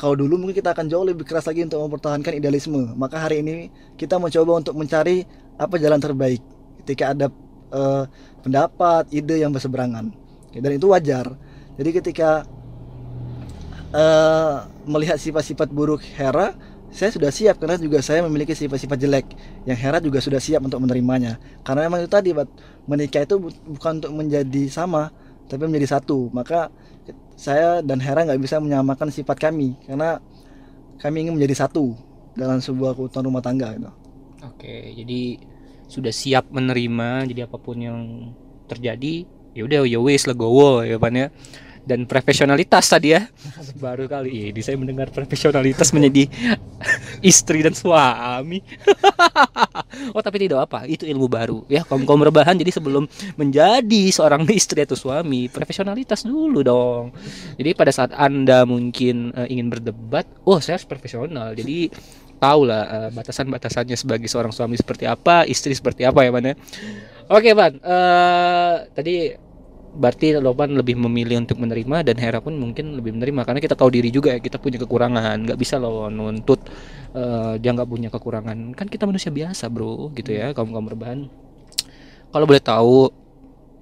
[0.00, 2.96] kalau dulu mungkin kita akan jauh lebih keras lagi untuk mempertahankan idealisme.
[2.96, 3.68] Maka hari ini
[4.00, 5.28] kita mencoba untuk mencari
[5.60, 6.40] apa jalan terbaik
[6.82, 7.26] ketika ada
[7.74, 8.04] eh,
[8.40, 10.08] pendapat, ide yang berseberangan.
[10.50, 11.36] Dan itu wajar.
[11.76, 12.48] Jadi ketika
[13.94, 16.54] eh, melihat sifat-sifat buruk Hera,
[16.90, 19.26] saya sudah siap karena juga saya memiliki sifat-sifat jelek
[19.66, 21.38] yang Hera juga sudah siap untuk menerimanya.
[21.62, 22.48] Karena memang itu tadi, Bat,
[22.90, 25.14] menikah itu bu- bukan untuk menjadi sama,
[25.46, 26.30] tapi menjadi satu.
[26.34, 26.70] Maka
[27.38, 30.20] saya dan Hera nggak bisa menyamakan sifat kami karena
[31.00, 31.96] kami ingin menjadi satu
[32.36, 33.90] dalam sebuah keutuhan rumah tangga gitu.
[34.44, 35.40] Oke, jadi
[35.90, 37.98] sudah siap menerima jadi apa pun yang
[38.70, 41.26] terjadi ya udah ya legowo ya pan ya.
[41.80, 43.26] Dan profesionalitas tadi ya.
[43.80, 46.28] Baru kali ini saya mendengar profesionalitas menjadi
[47.24, 48.60] istri dan suami.
[50.16, 51.82] oh, tapi tidak apa, itu ilmu baru ya.
[51.82, 53.08] Kaum-kaum rebahan jadi sebelum
[53.40, 57.16] menjadi seorang istri atau suami, profesionalitas dulu dong.
[57.56, 61.56] Jadi pada saat Anda mungkin eh, ingin berdebat, oh saya harus profesional.
[61.56, 61.90] Jadi
[62.40, 66.54] tahu lah eh, batasan-batasannya sebagai seorang suami seperti apa, istri seperti apa ya, Ban ya.
[67.30, 67.72] Oke, Ban.
[67.80, 69.14] Eh tadi
[69.90, 73.42] berarti Loban lebih memilih untuk menerima dan Hera pun mungkin lebih menerima.
[73.42, 75.36] Karena kita tahu diri juga ya kita punya kekurangan.
[75.46, 76.62] Nggak bisa loh nuntut
[77.14, 78.74] eh, dia nggak punya kekurangan.
[78.78, 81.26] Kan kita manusia biasa bro gitu ya kaum kaum rebahan.
[82.30, 83.10] Kalau boleh tahu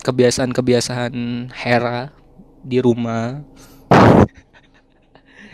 [0.00, 1.12] kebiasaan-kebiasaan
[1.52, 2.14] Hera
[2.64, 3.44] di rumah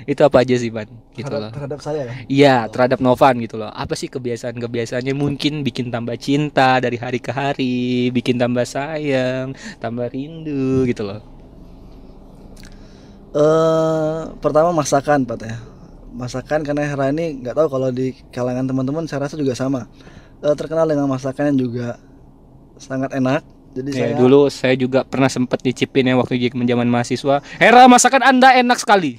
[0.04, 2.12] itu apa aja sih Ban gitu terhadap, loh terhadap saya ya.
[2.28, 7.32] Iya terhadap Novan gitu loh Apa sih kebiasaan-kebiasaannya Mungkin bikin tambah cinta Dari hari ke
[7.32, 11.34] hari Bikin tambah sayang Tambah rindu gitu loh
[13.34, 15.58] Eh pertama masakan Pak ya.
[16.14, 19.90] Masakan karena Hera ini nggak tahu kalau di kalangan teman-teman saya rasa juga sama.
[20.38, 21.98] Eh, terkenal dengan masakan yang juga
[22.78, 23.42] sangat enak.
[23.74, 27.42] Jadi Ya, saya dulu saya juga pernah sempet nyicipin ya waktu jadi zaman mahasiswa.
[27.58, 29.18] Hera masakan anda enak sekali.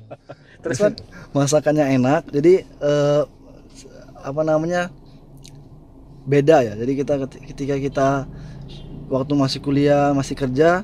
[0.62, 0.92] terus kan
[1.30, 2.26] masakannya enak.
[2.34, 3.22] Jadi eh,
[4.22, 4.90] apa namanya
[6.26, 6.74] beda ya.
[6.74, 7.14] Jadi kita
[7.54, 8.08] ketika kita
[9.06, 10.82] waktu masih kuliah masih kerja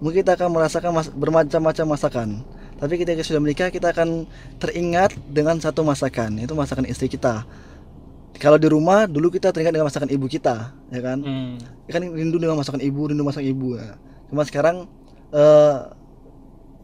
[0.00, 2.28] mungkin kita akan merasakan mas- bermacam-macam masakan.
[2.76, 4.28] Tapi ketika sudah menikah kita akan
[4.60, 7.48] teringat dengan satu masakan, itu masakan istri kita.
[8.36, 11.18] Kalau di rumah dulu kita teringat dengan masakan ibu kita, ya kan?
[11.24, 11.56] Hmm.
[11.88, 13.96] kan rindu dengan masakan ibu rindu masakan ibu ya.
[14.26, 14.90] cuma sekarang
[15.30, 15.76] eh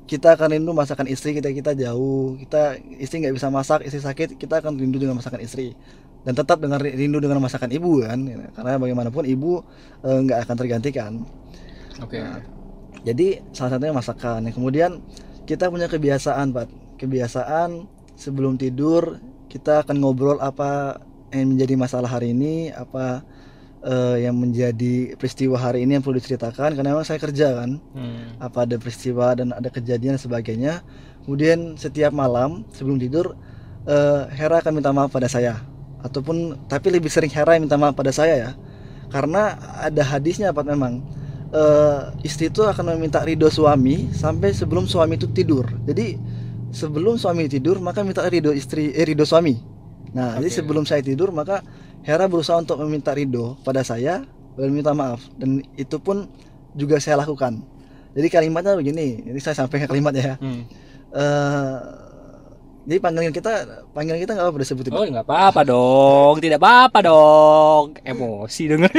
[0.06, 4.36] kita akan rindu masakan istri kita kita jauh kita istri nggak bisa masak istri sakit
[4.36, 5.72] kita akan rindu dengan masakan istri
[6.22, 8.18] dan tetap dengan rindu dengan masakan ibu kan
[8.54, 9.62] karena bagaimanapun ibu
[10.04, 11.12] eh, nggak akan tergantikan
[12.02, 12.18] Oke.
[13.06, 14.90] jadi salah satunya masakan yang kemudian
[15.48, 19.18] kita punya kebiasaan pak kebiasaan sebelum tidur
[19.50, 20.98] kita akan ngobrol apa
[21.32, 23.24] yang menjadi masalah hari ini apa
[23.82, 27.80] eh, yang menjadi peristiwa hari ini yang perlu diceritakan karena memang saya kerja kan.
[27.96, 28.36] Hmm.
[28.38, 30.72] apa ada peristiwa dan ada kejadian dan sebagainya.
[31.24, 33.34] Kemudian setiap malam sebelum tidur
[33.88, 35.58] eh, Hera akan minta maaf pada saya.
[36.02, 38.50] Ataupun tapi lebih sering Hera yang minta maaf pada saya ya.
[39.10, 41.02] Karena ada hadisnya apa memang.
[41.52, 45.68] Eh, istri itu akan meminta ridho suami sampai sebelum suami itu tidur.
[45.84, 46.16] Jadi
[46.72, 49.71] sebelum suami tidur maka minta ridho istri eh, ridho suami
[50.12, 50.56] nah jadi Oke.
[50.60, 51.64] sebelum saya tidur maka
[52.02, 56.28] Hera berusaha untuk meminta ridho pada saya dan minta maaf dan itu pun
[56.74, 57.62] juga saya lakukan
[58.12, 60.62] jadi kalimatnya begini ini saya sampaikan kalimatnya ya Hmm.
[61.12, 61.78] Eh,
[62.82, 63.52] jadi panggilan kita
[63.92, 67.94] panggilan kita nggak apa-apa disebut Oh nggak apa-apa dong, tidak apa-apa dong.
[68.02, 68.90] Emosi denger.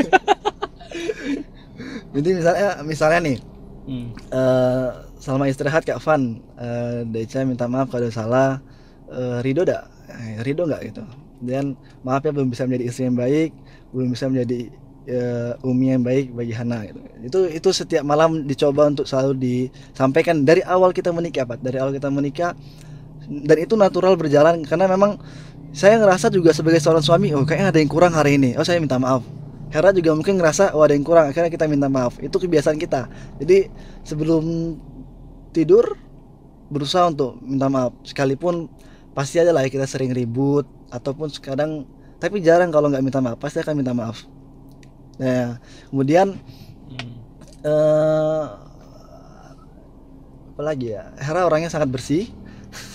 [2.16, 3.38] jadi misalnya misalnya nih
[3.84, 4.16] Hmm.
[4.32, 4.88] eh
[5.20, 8.64] selama istirahat Kak Van eh Deca minta maaf kalau salah
[9.12, 11.04] eh, Rido dak eh, Rido nggak gitu?
[11.44, 13.52] Dan maaf ya belum bisa menjadi istri yang baik
[13.94, 14.60] belum bisa menjadi
[15.06, 17.00] eh, umi yang baik bagi Hana gitu.
[17.24, 20.44] itu itu setiap malam dicoba untuk selalu disampaikan.
[20.44, 21.62] Dari awal kita menikah Pak.
[21.62, 22.58] Dari awal kita menikah
[23.24, 25.16] dan itu natural berjalan karena memang
[25.72, 28.58] saya ngerasa juga sebagai seorang suami oh kayaknya ada yang kurang hari ini.
[28.60, 29.24] Oh saya minta maaf.
[29.74, 31.34] Hera juga mungkin ngerasa oh ada yang kurang.
[31.34, 32.22] Akhirnya kita minta maaf.
[32.22, 33.10] Itu kebiasaan kita.
[33.42, 33.74] Jadi
[34.06, 34.78] sebelum
[35.50, 35.98] tidur
[36.70, 37.94] berusaha untuk minta maaf.
[38.06, 38.70] Sekalipun
[39.14, 41.86] pasti ada lah ya kita sering ribut ataupun kadang
[42.18, 44.26] tapi jarang kalau nggak minta maaf pasti akan minta maaf
[45.16, 45.58] nah
[45.90, 46.38] kemudian
[46.84, 47.16] Hmm.
[47.64, 48.44] eh
[50.54, 52.30] apa lagi ya Hera orangnya sangat bersih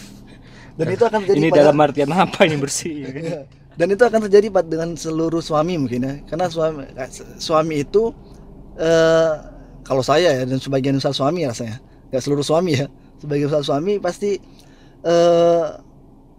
[0.79, 2.95] dan itu akan terjadi Ini pada- dalam artian apa ini bersih?
[3.11, 3.41] Iya.
[3.75, 6.83] dan itu akan terjadi pada dengan seluruh suami mungkin ya karena suami
[7.39, 8.11] suami itu
[8.75, 9.35] eh
[9.83, 11.79] kalau saya ya dan sebagian besar suami rasanya
[12.11, 12.87] nggak seluruh suami ya
[13.19, 14.39] sebagian besar suami pasti
[15.03, 15.67] eh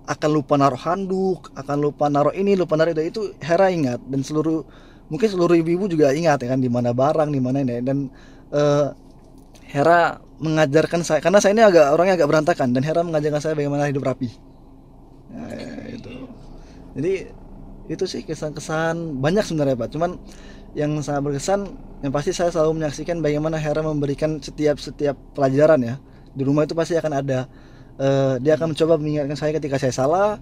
[0.10, 3.06] akan lupa naruh handuk akan lupa naruh ini lupa naruh itu.
[3.06, 4.65] Itu Hera ingat dan seluruh
[5.13, 7.78] mungkin seluruh ibu-ibu juga ingat ya kan di mana barang di mana ini.
[7.86, 8.10] Dan
[8.50, 8.89] eh
[9.69, 13.86] Hera mengajarkan saya karena saya ini agak orangnya agak berantakan dan Hera mengajarkan saya bagaimana
[13.86, 14.34] hidup rapi.
[15.30, 16.26] Nah, itu.
[16.98, 17.13] Jadi
[17.89, 19.93] itu sih kesan-kesan banyak sebenarnya pak.
[19.93, 20.17] Cuman
[20.74, 21.69] yang sangat berkesan
[22.02, 25.95] yang pasti saya selalu menyaksikan bagaimana Hera memberikan setiap setiap pelajaran ya.
[26.34, 27.45] Di rumah itu pasti akan ada
[28.00, 30.40] Eh, dia akan mencoba mengingatkan saya ketika saya salah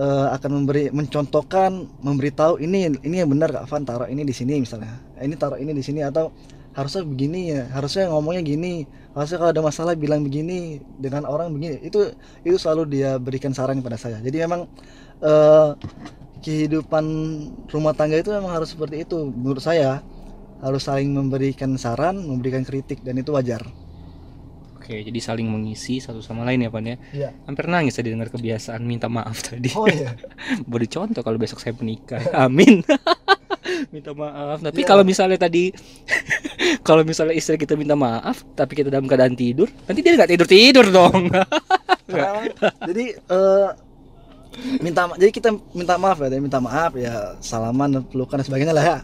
[0.00, 4.64] eh, akan memberi mencontohkan memberitahu ini ini yang benar kak Van taruh ini di sini
[4.64, 4.96] misalnya.
[5.20, 6.32] Ini taruh ini di sini atau
[6.72, 8.84] harusnya begini ya harusnya ngomongnya gini
[9.16, 11.84] harusnya kalau ada masalah bilang begini dengan orang begini.
[11.84, 12.16] Itu
[12.48, 14.16] itu selalu dia berikan saran kepada saya.
[14.24, 14.64] Jadi memang
[15.20, 15.76] eh,
[16.40, 17.04] kehidupan
[17.68, 20.00] rumah tangga itu memang harus seperti itu menurut saya.
[20.64, 23.60] Harus saling memberikan saran memberikan kritik dan itu wajar
[24.86, 26.94] Oke, jadi saling mengisi satu sama lain ya, Pan ya.
[27.10, 27.34] Iya.
[27.42, 29.74] Hampir nangis tadi dengar kebiasaan minta maaf tadi.
[29.74, 30.14] oh iya
[30.70, 32.22] Boleh contoh kalau besok saya menikah.
[32.30, 32.86] Amin.
[33.94, 34.62] minta maaf.
[34.62, 34.86] Tapi Iya.
[34.86, 35.74] kalau misalnya tadi
[36.86, 40.86] kalau misalnya istri kita minta maaf tapi kita dalam keadaan tidur, nanti dia nggak tidur-tidur
[40.86, 41.34] dong.
[42.06, 42.46] Karena-
[42.86, 43.68] jadi eh,
[44.78, 48.86] minta jadi kita minta maaf ya minta maaf ya salaman dan pelukan dan sebagainya lah
[48.86, 48.98] ya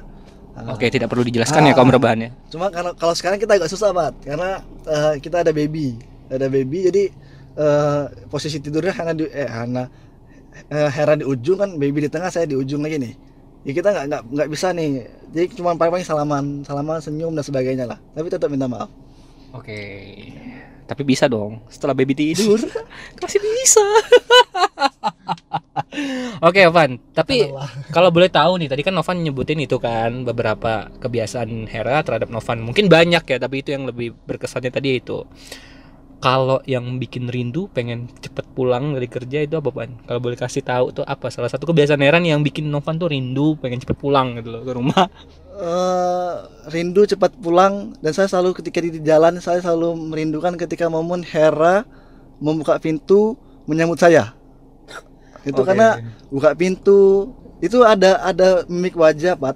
[0.52, 2.28] Ah, Oke, tidak perlu dijelaskan ya kaum rebahannya.
[2.52, 5.96] cuma kalau kalau sekarang kita agak susah banget karena eh, kita ada baby
[6.28, 7.02] ada baby jadi
[7.56, 9.88] eh, posisi tidurnya Hana di eh Hana
[10.68, 13.16] eh, Hera di ujung kan baby di tengah saya di ujung lagi nih
[13.64, 17.88] ya kita nggak nggak nggak bisa nih jadi cuma paling-paling salaman salaman senyum dan sebagainya
[17.88, 18.92] lah tapi tetap minta maaf
[19.52, 19.80] Oke.
[20.88, 22.56] Tapi bisa dong setelah baby tidur.
[23.20, 23.84] Masih bisa.
[26.48, 26.98] Oke, Van.
[27.12, 27.50] Tapi
[27.94, 32.62] kalau boleh tahu nih, tadi kan Novan nyebutin itu kan beberapa kebiasaan Hera terhadap Novan.
[32.62, 35.24] Mungkin banyak ya, tapi itu yang lebih berkesannya tadi itu.
[36.22, 39.90] Kalau yang bikin rindu pengen cepet pulang dari kerja itu apa, Van?
[40.06, 43.10] Kalau boleh kasih tahu tuh apa salah satu kebiasaan Hera nih yang bikin Novan tuh
[43.10, 45.06] rindu pengen cepet pulang gitu loh ke rumah.
[45.52, 46.34] eh
[46.72, 51.84] rindu cepat pulang dan saya selalu ketika di jalan saya selalu merindukan ketika momen Hera
[52.40, 53.36] membuka pintu
[53.68, 54.32] menyambut saya
[55.42, 55.68] itu Oke.
[55.68, 55.98] karena
[56.30, 59.54] buka pintu itu ada ada mimik wajah Pat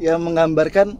[0.00, 0.96] yang menggambarkan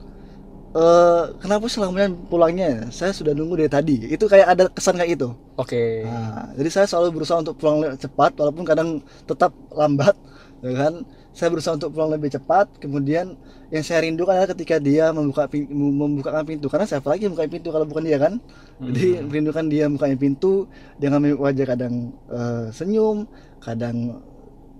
[0.68, 5.32] eh kenapa selamanya pulangnya saya sudah nunggu dari tadi itu kayak ada kesan kayak itu
[5.58, 6.06] Oke.
[6.06, 10.14] Nah, jadi saya selalu berusaha untuk pulang cepat walaupun kadang tetap lambat,
[10.62, 10.94] ya kan?
[11.38, 12.66] Saya berusaha untuk pulang lebih cepat.
[12.82, 13.38] Kemudian
[13.70, 17.46] yang saya rindukan adalah ketika dia membuka pin- membukakan pintu karena siapa lagi yang buka
[17.46, 18.42] pintu kalau bukan dia kan?
[18.82, 20.66] Jadi merindukan dia membuka pintu
[20.98, 21.94] dengan mimik wajah kadang
[22.26, 23.30] eh, senyum,
[23.62, 24.18] kadang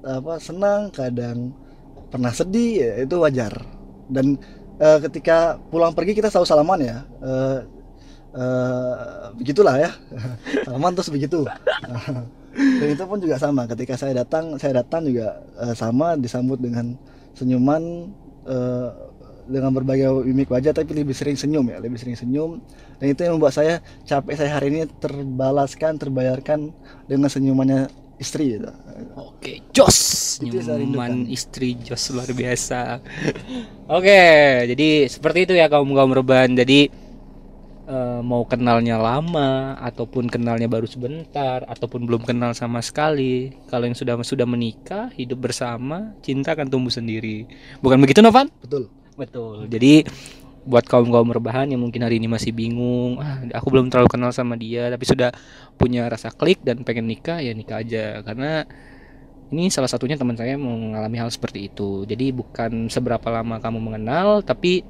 [0.03, 1.55] apa senang, kadang
[2.11, 3.55] pernah sedih, ya, itu wajar.
[4.11, 4.35] Dan
[4.83, 6.99] eh, ketika pulang pergi kita selalu salaman ya.
[7.23, 7.61] Eh,
[8.35, 8.94] eh,
[9.38, 9.90] begitulah ya
[10.68, 11.49] salaman terus begitu
[12.59, 16.99] dan itu pun juga sama ketika saya datang saya datang juga eh, sama disambut dengan
[17.38, 18.11] senyuman
[18.51, 18.88] eh,
[19.49, 22.61] dengan berbagai mimik wajah tapi lebih sering senyum ya lebih sering senyum
[23.01, 26.68] dan itu yang membuat saya capek saya hari ini terbalaskan terbayarkan
[27.09, 28.68] dengan senyumannya istri gitu.
[29.14, 29.99] Oke, Jos,
[30.42, 31.31] Itu yang saya nyuman rindukan.
[31.31, 32.99] istri Jos luar biasa.
[33.97, 34.23] Oke,
[34.75, 36.53] jadi seperti itu ya kaum kaum rebahan.
[36.59, 36.90] Jadi
[37.88, 43.96] eh, mau kenalnya lama ataupun kenalnya baru sebentar ataupun belum kenal sama sekali, kalau yang
[43.96, 47.48] sudah sudah menikah, hidup bersama, cinta akan tumbuh sendiri.
[47.81, 48.53] Bukan begitu, Novan?
[48.61, 49.66] betul Betul.
[49.66, 50.07] Jadi
[50.68, 54.31] buat kaum kaum rebahan yang mungkin hari ini masih bingung, ah aku belum terlalu kenal
[54.31, 55.35] sama dia, tapi sudah
[55.74, 58.69] punya rasa klik dan pengen nikah ya nikah aja karena
[59.48, 62.04] ini salah satunya teman saya mengalami hal seperti itu.
[62.04, 64.85] Jadi bukan seberapa lama kamu mengenal, tapi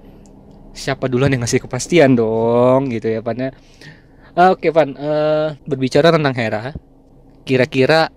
[0.72, 3.50] siapa duluan yang ngasih kepastian dong, gitu ya Pan ya.
[4.38, 6.72] Ah, Oke Pan, eh, berbicara tentang Hera,
[7.44, 8.10] kira-kira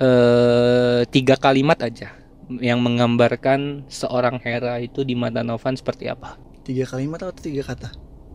[0.00, 2.14] eh, tiga kalimat aja
[2.60, 6.36] yang menggambarkan seorang Hera itu di mata Novan seperti apa?
[6.64, 7.88] tiga kalimat atau tiga kata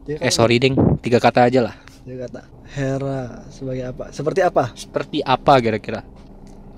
[0.06, 1.76] tiga Eh kalimat, sorry ding, tiga kata aja lah.
[2.06, 2.42] tiga kata
[2.76, 6.02] Hera sebagai apa seperti apa Seperti apa kira-kira?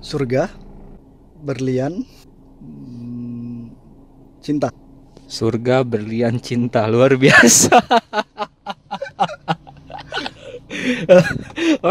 [0.02, 0.50] surga
[1.38, 2.02] berlian
[2.60, 3.70] hmm,
[4.42, 4.68] cinta
[5.32, 7.72] Surga berlian cinta luar biasa.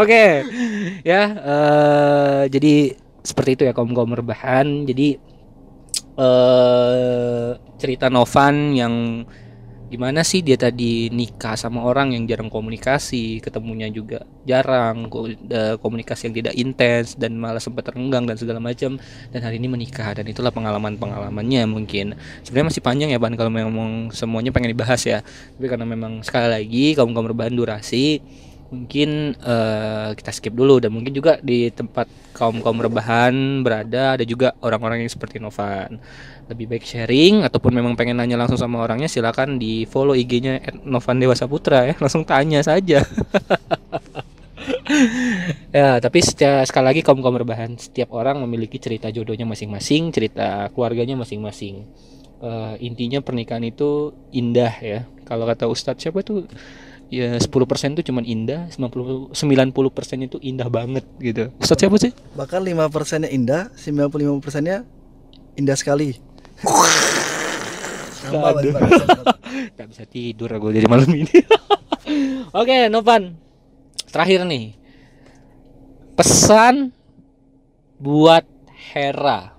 [0.02, 0.26] Oke,
[1.02, 1.22] ya.
[1.26, 2.94] eh, jadi
[3.26, 5.18] seperti itu ya kaum kaum rebahan jadi
[6.22, 7.50] eh
[7.82, 9.26] cerita Novan yang
[9.92, 15.12] gimana sih dia tadi nikah sama orang yang jarang komunikasi ketemunya juga jarang
[15.52, 18.96] eh, komunikasi yang tidak intens dan malah sempat renggang dan segala macam
[19.36, 22.16] dan hari ini menikah dan itulah pengalaman pengalamannya mungkin.
[22.48, 25.20] Sebenarnya masih panjang ya ban kalau memang semuanya pengen dibahas ya.
[25.60, 28.24] Tapi karena memang sekali lagi kaum kaum rebahan durasi
[28.72, 34.24] mungkin eh, kita skip dulu dan mungkin juga di tempat kaum kaum rebahan berada ada
[34.24, 36.00] juga orang-orang yang seperti Novan
[36.52, 41.18] lebih baik sharing ataupun memang pengen nanya langsung sama orangnya silakan di follow IG-nya @novan
[41.18, 41.94] dewasa putra ya.
[42.04, 43.02] Langsung tanya saja.
[45.74, 50.70] Ya tapi setia- sekali lagi kaum kaum rebahan setiap orang memiliki cerita jodohnya masing-masing cerita
[50.76, 51.88] keluarganya masing-masing.
[52.42, 55.00] Eh, intinya pernikahan itu indah ya.
[55.26, 56.46] Kalau kata Ustadz siapa tuh?
[57.12, 61.52] Ya 10% itu cuman indah 90 90% itu indah banget gitu.
[61.60, 62.12] Ustadz siapa sih?
[62.40, 64.88] Bahkan 5 persennya indah, 95 persennya
[65.60, 66.16] indah sekali.
[68.32, 68.74] Aduh.
[69.78, 71.28] Gak bisa tidur aku jadi malam ini.
[72.60, 73.36] Oke, Novan.
[74.12, 74.76] Terakhir nih.
[76.16, 76.94] Pesan
[77.98, 78.46] buat
[78.92, 79.56] Hera.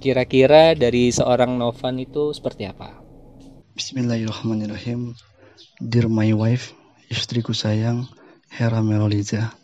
[0.00, 3.00] Kira-kira dari seorang Novan itu seperti apa?
[3.76, 5.16] Bismillahirrahmanirrahim.
[5.80, 6.76] Dear my wife,
[7.08, 8.08] istriku sayang,
[8.52, 9.56] Hera Meloliza.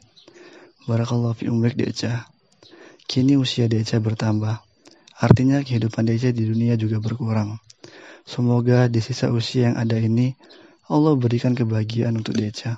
[0.87, 2.31] Barakallahu fi umrik Deca.
[3.05, 4.66] Kini usia Deca bertambah.
[5.17, 7.57] Artinya kehidupan Deca di dunia juga berkurang.
[8.29, 10.37] Semoga di sisa usia yang ada ini,
[10.93, 12.77] Allah berikan kebahagiaan untuk Deca.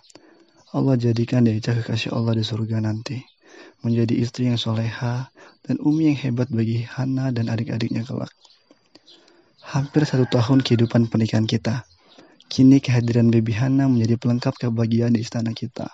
[0.70, 3.18] Allah jadikan Deca kekasih Allah di surga nanti.
[3.82, 5.34] Menjadi istri yang soleha
[5.66, 8.30] dan umi yang hebat bagi Hana dan adik-adiknya kelak.
[9.64, 11.82] Hampir satu tahun kehidupan pernikahan kita.
[12.48, 15.90] Kini kehadiran Baby Hana menjadi pelengkap kebahagiaan di istana kita.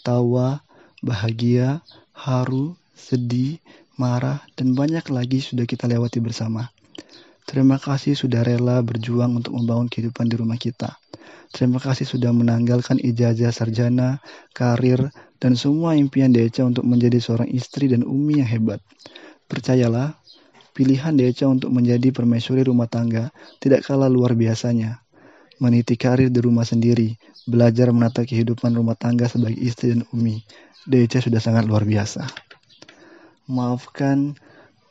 [0.00, 0.64] Tawa,
[1.04, 1.84] bahagia,
[2.16, 3.60] haru, sedih,
[4.00, 6.70] marah, dan banyak lagi sudah kita lewati bersama.
[7.44, 10.96] Terima kasih sudah rela berjuang untuk membangun kehidupan di rumah kita.
[11.54, 14.18] Terima kasih sudah menanggalkan ijazah sarjana,
[14.56, 18.80] karir, dan semua impian Deca untuk menjadi seorang istri dan umi yang hebat.
[19.46, 20.18] Percayalah,
[20.74, 23.30] pilihan Deca untuk menjadi permaisuri rumah tangga
[23.62, 25.04] tidak kalah luar biasanya.
[25.62, 27.14] Meniti karir di rumah sendiri,
[27.46, 30.42] belajar menata kehidupan rumah tangga sebagai istri dan umi.
[30.88, 32.43] Deca sudah sangat luar biasa.
[33.44, 34.40] Maafkan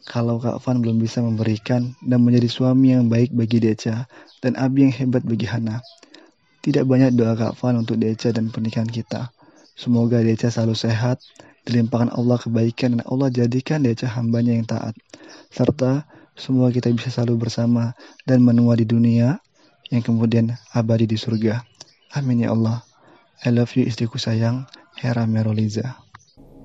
[0.05, 4.05] kalau Kak Van belum bisa memberikan dan menjadi suami yang baik bagi Deca
[4.45, 5.81] dan abi yang hebat bagi Hana.
[6.61, 9.33] Tidak banyak doa Kak Van untuk Deca dan pernikahan kita.
[9.73, 11.17] Semoga Deca selalu sehat,
[11.65, 14.93] dilimpahkan Allah kebaikan dan Allah jadikan Deca hambanya yang taat.
[15.49, 16.05] Serta
[16.37, 17.97] semua kita bisa selalu bersama
[18.29, 19.41] dan menua di dunia
[19.89, 21.65] yang kemudian abadi di surga.
[22.13, 22.85] Amin ya Allah.
[23.41, 26.02] I love you istriku sayang, Hera Meroliza.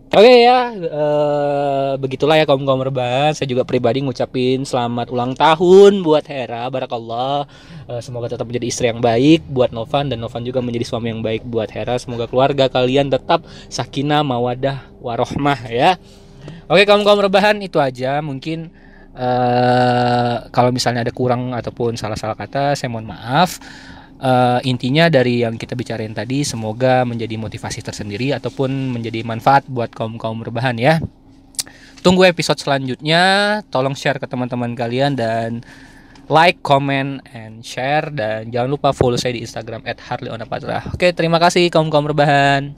[0.08, 3.36] Oke ya, eh, begitulah ya kaum kaum rebahan.
[3.36, 7.44] Saya juga pribadi ngucapin selamat ulang tahun buat Hera, barakallah.
[7.84, 11.20] Eh, semoga tetap menjadi istri yang baik buat Novan dan Novan juga menjadi suami yang
[11.20, 12.00] baik buat Hera.
[12.00, 16.00] Semoga keluarga kalian tetap sakinah, mawadah, warohmah ya.
[16.72, 18.24] Oke kaum kaum rebahan itu aja.
[18.24, 18.72] Mungkin
[19.12, 23.60] eh kalau misalnya ada kurang ataupun salah-salah kata, saya mohon maaf.
[24.18, 29.94] Eh, intinya dari yang kita bicarain tadi semoga menjadi motivasi tersendiri ataupun menjadi manfaat buat
[29.94, 30.98] kaum kaum rebahan ya.
[32.02, 33.58] Tunggu episode selanjutnya.
[33.70, 35.62] Tolong share ke teman-teman kalian dan
[36.30, 40.94] like, comment, and share dan jangan lupa follow saya di Instagram @harleyonapatra.
[40.94, 42.74] Oke, terima kasih kaum kaum rebahan.